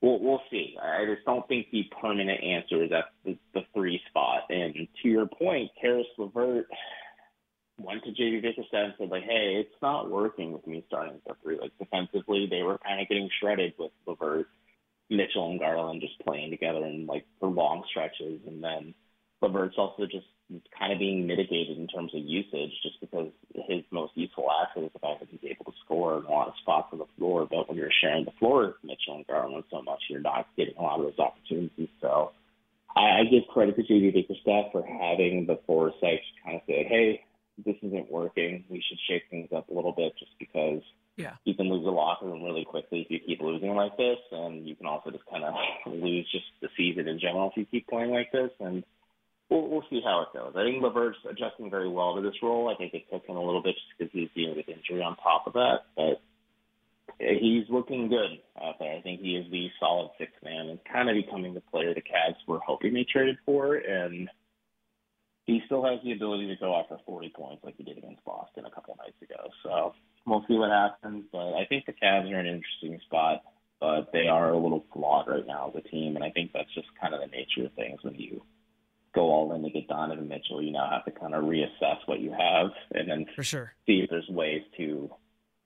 we'll 0.00 0.20
we'll 0.20 0.42
see. 0.50 0.76
I 0.80 1.04
just 1.04 1.24
don't 1.24 1.46
think 1.48 1.66
the 1.70 1.84
permanent 2.00 2.42
answer 2.42 2.84
is 2.84 2.92
at 2.92 3.06
the, 3.24 3.36
the 3.54 3.62
three 3.74 4.00
spot. 4.08 4.44
And 4.50 4.74
to 5.02 5.08
your 5.08 5.26
point, 5.26 5.70
Caris 5.80 6.06
LeVert 6.16 6.66
went 7.78 8.02
to 8.04 8.10
JB 8.10 8.42
Bickerstaff 8.42 8.84
and 8.84 8.94
said 8.98 9.10
like, 9.10 9.24
"Hey, 9.24 9.56
it's 9.60 9.82
not 9.82 10.10
working 10.10 10.52
with 10.52 10.66
me 10.66 10.84
starting 10.88 11.14
at 11.14 11.24
the 11.24 11.34
three. 11.42 11.58
Like 11.60 11.72
defensively, 11.78 12.46
they 12.50 12.62
were 12.62 12.78
kind 12.78 13.00
of 13.00 13.08
getting 13.08 13.28
shredded 13.40 13.74
with 13.78 13.92
LeVert." 14.06 14.46
Mitchell 15.10 15.50
and 15.50 15.60
Garland 15.60 16.00
just 16.00 16.18
playing 16.20 16.50
together 16.50 16.84
and 16.84 17.06
like 17.06 17.24
for 17.40 17.48
long 17.48 17.84
stretches, 17.90 18.40
and 18.46 18.62
then 18.62 18.94
LeVert's 19.40 19.76
also 19.78 20.04
just 20.04 20.26
kind 20.76 20.92
of 20.92 20.98
being 20.98 21.26
mitigated 21.26 21.76
in 21.78 21.86
terms 21.86 22.14
of 22.14 22.20
usage, 22.24 22.72
just 22.82 23.00
because 23.00 23.28
his 23.68 23.84
most 23.90 24.12
useful 24.14 24.48
asset 24.50 24.84
is 24.84 24.90
the 24.92 24.98
fact 24.98 25.20
that 25.20 25.28
he's 25.30 25.50
able 25.50 25.70
to 25.70 25.78
score 25.84 26.18
in 26.18 26.24
a 26.24 26.30
lot 26.30 26.48
of 26.48 26.54
spots 26.60 26.88
on 26.92 26.98
the 26.98 27.06
floor. 27.18 27.46
But 27.48 27.68
when 27.68 27.76
you're 27.76 27.90
sharing 28.00 28.24
the 28.24 28.32
floor 28.38 28.66
with 28.66 28.76
Mitchell 28.82 29.16
and 29.16 29.26
Garland 29.26 29.64
so 29.70 29.82
much, 29.82 30.00
you're 30.08 30.20
not 30.20 30.48
getting 30.56 30.76
a 30.78 30.82
lot 30.82 31.00
of 31.00 31.06
those 31.06 31.18
opportunities. 31.18 31.88
So 32.00 32.32
I, 32.96 33.20
I 33.20 33.24
give 33.30 33.46
credit 33.52 33.76
to 33.76 33.82
JB 33.82 34.14
Bickerstaff 34.14 34.72
for 34.72 34.82
having 34.82 35.46
the 35.46 35.60
foresight 35.66 36.20
to 36.20 36.42
kind 36.44 36.56
of 36.56 36.62
say, 36.66 36.84
hey, 36.88 37.24
this 37.64 37.76
isn't 37.82 38.10
working. 38.10 38.64
We 38.68 38.82
should 38.88 38.98
shake 39.08 39.24
things 39.30 39.48
up 39.54 39.68
a 39.68 39.74
little 39.74 39.92
bit 39.92 40.14
just 40.18 40.32
because 40.38 40.80
yeah. 41.18 41.34
You 41.44 41.54
can 41.54 41.68
lose 41.68 41.84
the 41.84 41.90
locker 41.90 42.26
room 42.26 42.44
really 42.44 42.64
quickly 42.64 43.00
if 43.00 43.10
you 43.10 43.18
keep 43.18 43.42
losing 43.42 43.74
like 43.74 43.96
this, 43.96 44.18
and 44.30 44.66
you 44.66 44.76
can 44.76 44.86
also 44.86 45.10
just 45.10 45.26
kind 45.26 45.44
of 45.44 45.52
lose 45.92 46.26
just 46.30 46.46
the 46.62 46.68
season 46.76 47.08
in 47.08 47.18
general 47.18 47.50
if 47.50 47.56
you 47.56 47.66
keep 47.66 47.88
playing 47.88 48.12
like 48.12 48.30
this. 48.30 48.50
And 48.60 48.84
we'll, 49.50 49.68
we'll 49.68 49.84
see 49.90 50.00
how 50.04 50.22
it 50.22 50.32
goes. 50.32 50.54
I 50.56 50.62
think 50.62 50.80
LeVert's 50.80 51.18
adjusting 51.28 51.70
very 51.70 51.88
well 51.88 52.14
to 52.14 52.22
this 52.22 52.38
role. 52.40 52.72
I 52.72 52.78
think 52.78 52.94
it 52.94 53.10
took 53.12 53.26
him 53.26 53.36
a 53.36 53.44
little 53.44 53.62
bit 53.62 53.74
just 53.74 53.98
because 53.98 54.12
he's 54.12 54.30
dealing 54.34 54.56
with 54.56 54.68
injury 54.68 55.02
on 55.02 55.16
top 55.16 55.48
of 55.48 55.54
that, 55.54 55.90
but 55.96 56.22
he's 57.18 57.64
looking 57.68 58.08
good 58.08 58.38
out 58.62 58.78
there. 58.78 58.96
I 58.96 59.00
think 59.00 59.20
he 59.20 59.34
is 59.34 59.50
the 59.50 59.68
solid 59.80 60.10
sixth 60.18 60.38
man 60.44 60.68
and 60.68 60.78
kind 60.90 61.10
of 61.10 61.16
becoming 61.16 61.52
the 61.52 61.62
player 61.72 61.94
the 61.94 62.00
Cavs 62.00 62.38
were 62.46 62.60
hoping 62.64 62.94
they 62.94 63.06
traded 63.10 63.38
for, 63.44 63.74
and 63.74 64.30
he 65.48 65.62
still 65.64 65.82
has 65.82 65.98
the 66.04 66.12
ability 66.12 66.46
to 66.46 66.56
go 66.56 66.78
after 66.78 66.98
40 67.06 67.32
points 67.34 67.64
like 67.64 67.74
he 67.78 67.82
did 67.82 67.96
against 67.96 68.22
Boston 68.22 68.66
a 68.66 68.70
couple 68.70 68.94
nights 68.98 69.16
ago. 69.22 69.48
So 69.62 69.94
we'll 70.26 70.44
see 70.46 70.58
what 70.58 70.68
happens. 70.68 71.24
But 71.32 71.54
I 71.54 71.64
think 71.64 71.86
the 71.86 71.94
Cavs 71.94 72.30
are 72.30 72.38
in 72.38 72.46
an 72.46 72.60
interesting 72.60 73.00
spot, 73.06 73.42
but 73.80 74.12
they 74.12 74.28
are 74.28 74.50
a 74.50 74.58
little 74.58 74.84
flawed 74.92 75.26
right 75.26 75.46
now 75.46 75.72
as 75.74 75.82
a 75.82 75.88
team, 75.88 76.16
and 76.16 76.24
I 76.24 76.30
think 76.30 76.52
that's 76.52 76.72
just 76.74 76.88
kind 77.00 77.14
of 77.14 77.20
the 77.20 77.28
nature 77.28 77.64
of 77.64 77.72
things 77.72 77.98
when 78.02 78.14
you 78.16 78.42
go 79.14 79.22
all 79.22 79.54
in 79.54 79.62
to 79.62 79.70
get 79.70 79.88
Donovan 79.88 80.28
Mitchell. 80.28 80.62
You 80.62 80.70
now 80.70 80.90
have 80.90 81.06
to 81.06 81.18
kind 81.18 81.34
of 81.34 81.44
reassess 81.44 81.96
what 82.04 82.20
you 82.20 82.30
have 82.30 82.66
and 82.92 83.08
then 83.08 83.24
for 83.34 83.42
sure 83.42 83.72
see 83.86 84.00
if 84.00 84.10
there's 84.10 84.28
ways 84.28 84.60
to 84.76 85.10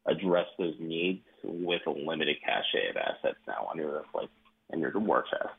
address 0.07 0.47
those 0.61 0.77
needs 0.79 1.25
with 1.43 1.83
a 1.89 1.91
limited 1.91 2.37
cachet 2.47 2.91
of 2.91 2.97
assets 2.97 3.39
now 3.49 3.67
on 3.69 3.79
your 3.79 4.05
like 4.15 4.29
in 4.73 4.79
your 4.79 4.97
war 5.01 5.25
chest. 5.29 5.53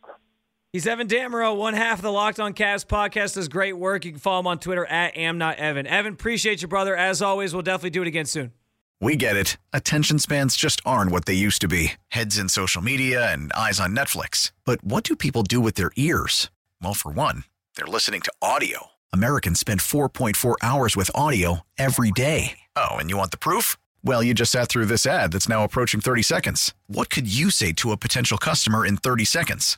He's 0.74 0.88
Evan 0.88 1.08
Dammarell, 1.08 1.56
one 1.56 1.76
half 1.76 2.00
of 2.00 2.02
the 2.02 2.12
Locked 2.12 2.40
On 2.40 2.52
Cavs 2.52 2.84
podcast. 2.84 3.36
Does 3.36 3.48
great 3.48 3.78
work. 3.78 4.06
You 4.06 4.12
can 4.12 4.20
follow 4.20 4.40
him 4.40 4.48
on 4.48 4.58
Twitter 4.58 4.88
at 4.88 5.14
amnotevan. 5.14 5.86
Evan, 5.86 6.14
appreciate 6.14 6.64
you, 6.64 6.68
brother. 6.68 6.96
As 6.96 7.22
always, 7.22 7.54
we'll 7.54 7.62
definitely 7.62 7.92
do 7.92 8.02
it 8.02 8.08
again 8.08 8.26
soon. 8.26 8.54
We 9.00 9.16
get 9.16 9.36
it. 9.36 9.58
Attention 9.72 10.18
spans 10.18 10.56
just 10.56 10.82
aren't 10.84 11.12
what 11.12 11.26
they 11.26 11.36
used 11.36 11.62
to 11.62 11.68
be. 11.68 11.94
Heads 12.08 12.40
in 12.40 12.50
social 12.50 12.82
media 12.82 13.32
and 13.32 13.54
eyes 13.54 13.80
on 13.80 13.96
Netflix. 13.96 14.52
But 14.66 14.84
what 14.84 15.04
do 15.04 15.16
people 15.16 15.44
do 15.44 15.62
with 15.62 15.76
their 15.76 15.92
ears? 15.96 16.50
Well, 16.82 16.96
for 16.96 17.12
one, 17.12 17.44
they're 17.76 17.86
listening 17.86 18.22
to 18.22 18.34
audio. 18.42 18.88
Americans 19.14 19.60
spend 19.60 19.80
4.4 19.80 20.56
hours 20.64 20.98
with 20.98 21.12
audio 21.14 21.62
every 21.78 22.10
day. 22.10 22.58
Oh, 22.76 22.96
and 22.96 23.12
you 23.12 23.18
want 23.18 23.30
the 23.30 23.38
proof? 23.38 23.78
Well, 24.04 24.24
you 24.24 24.34
just 24.34 24.52
sat 24.52 24.70
through 24.70 24.86
this 24.88 25.06
ad 25.06 25.34
that's 25.34 25.48
now 25.48 25.64
approaching 25.64 26.02
30 26.02 26.24
seconds. 26.24 26.74
What 26.88 27.12
could 27.12 27.32
you 27.32 27.52
say 27.52 27.74
to 27.74 27.92
a 27.92 27.98
potential 27.98 28.40
customer 28.40 28.88
in 28.88 28.98
30 28.98 29.24
seconds? 29.24 29.78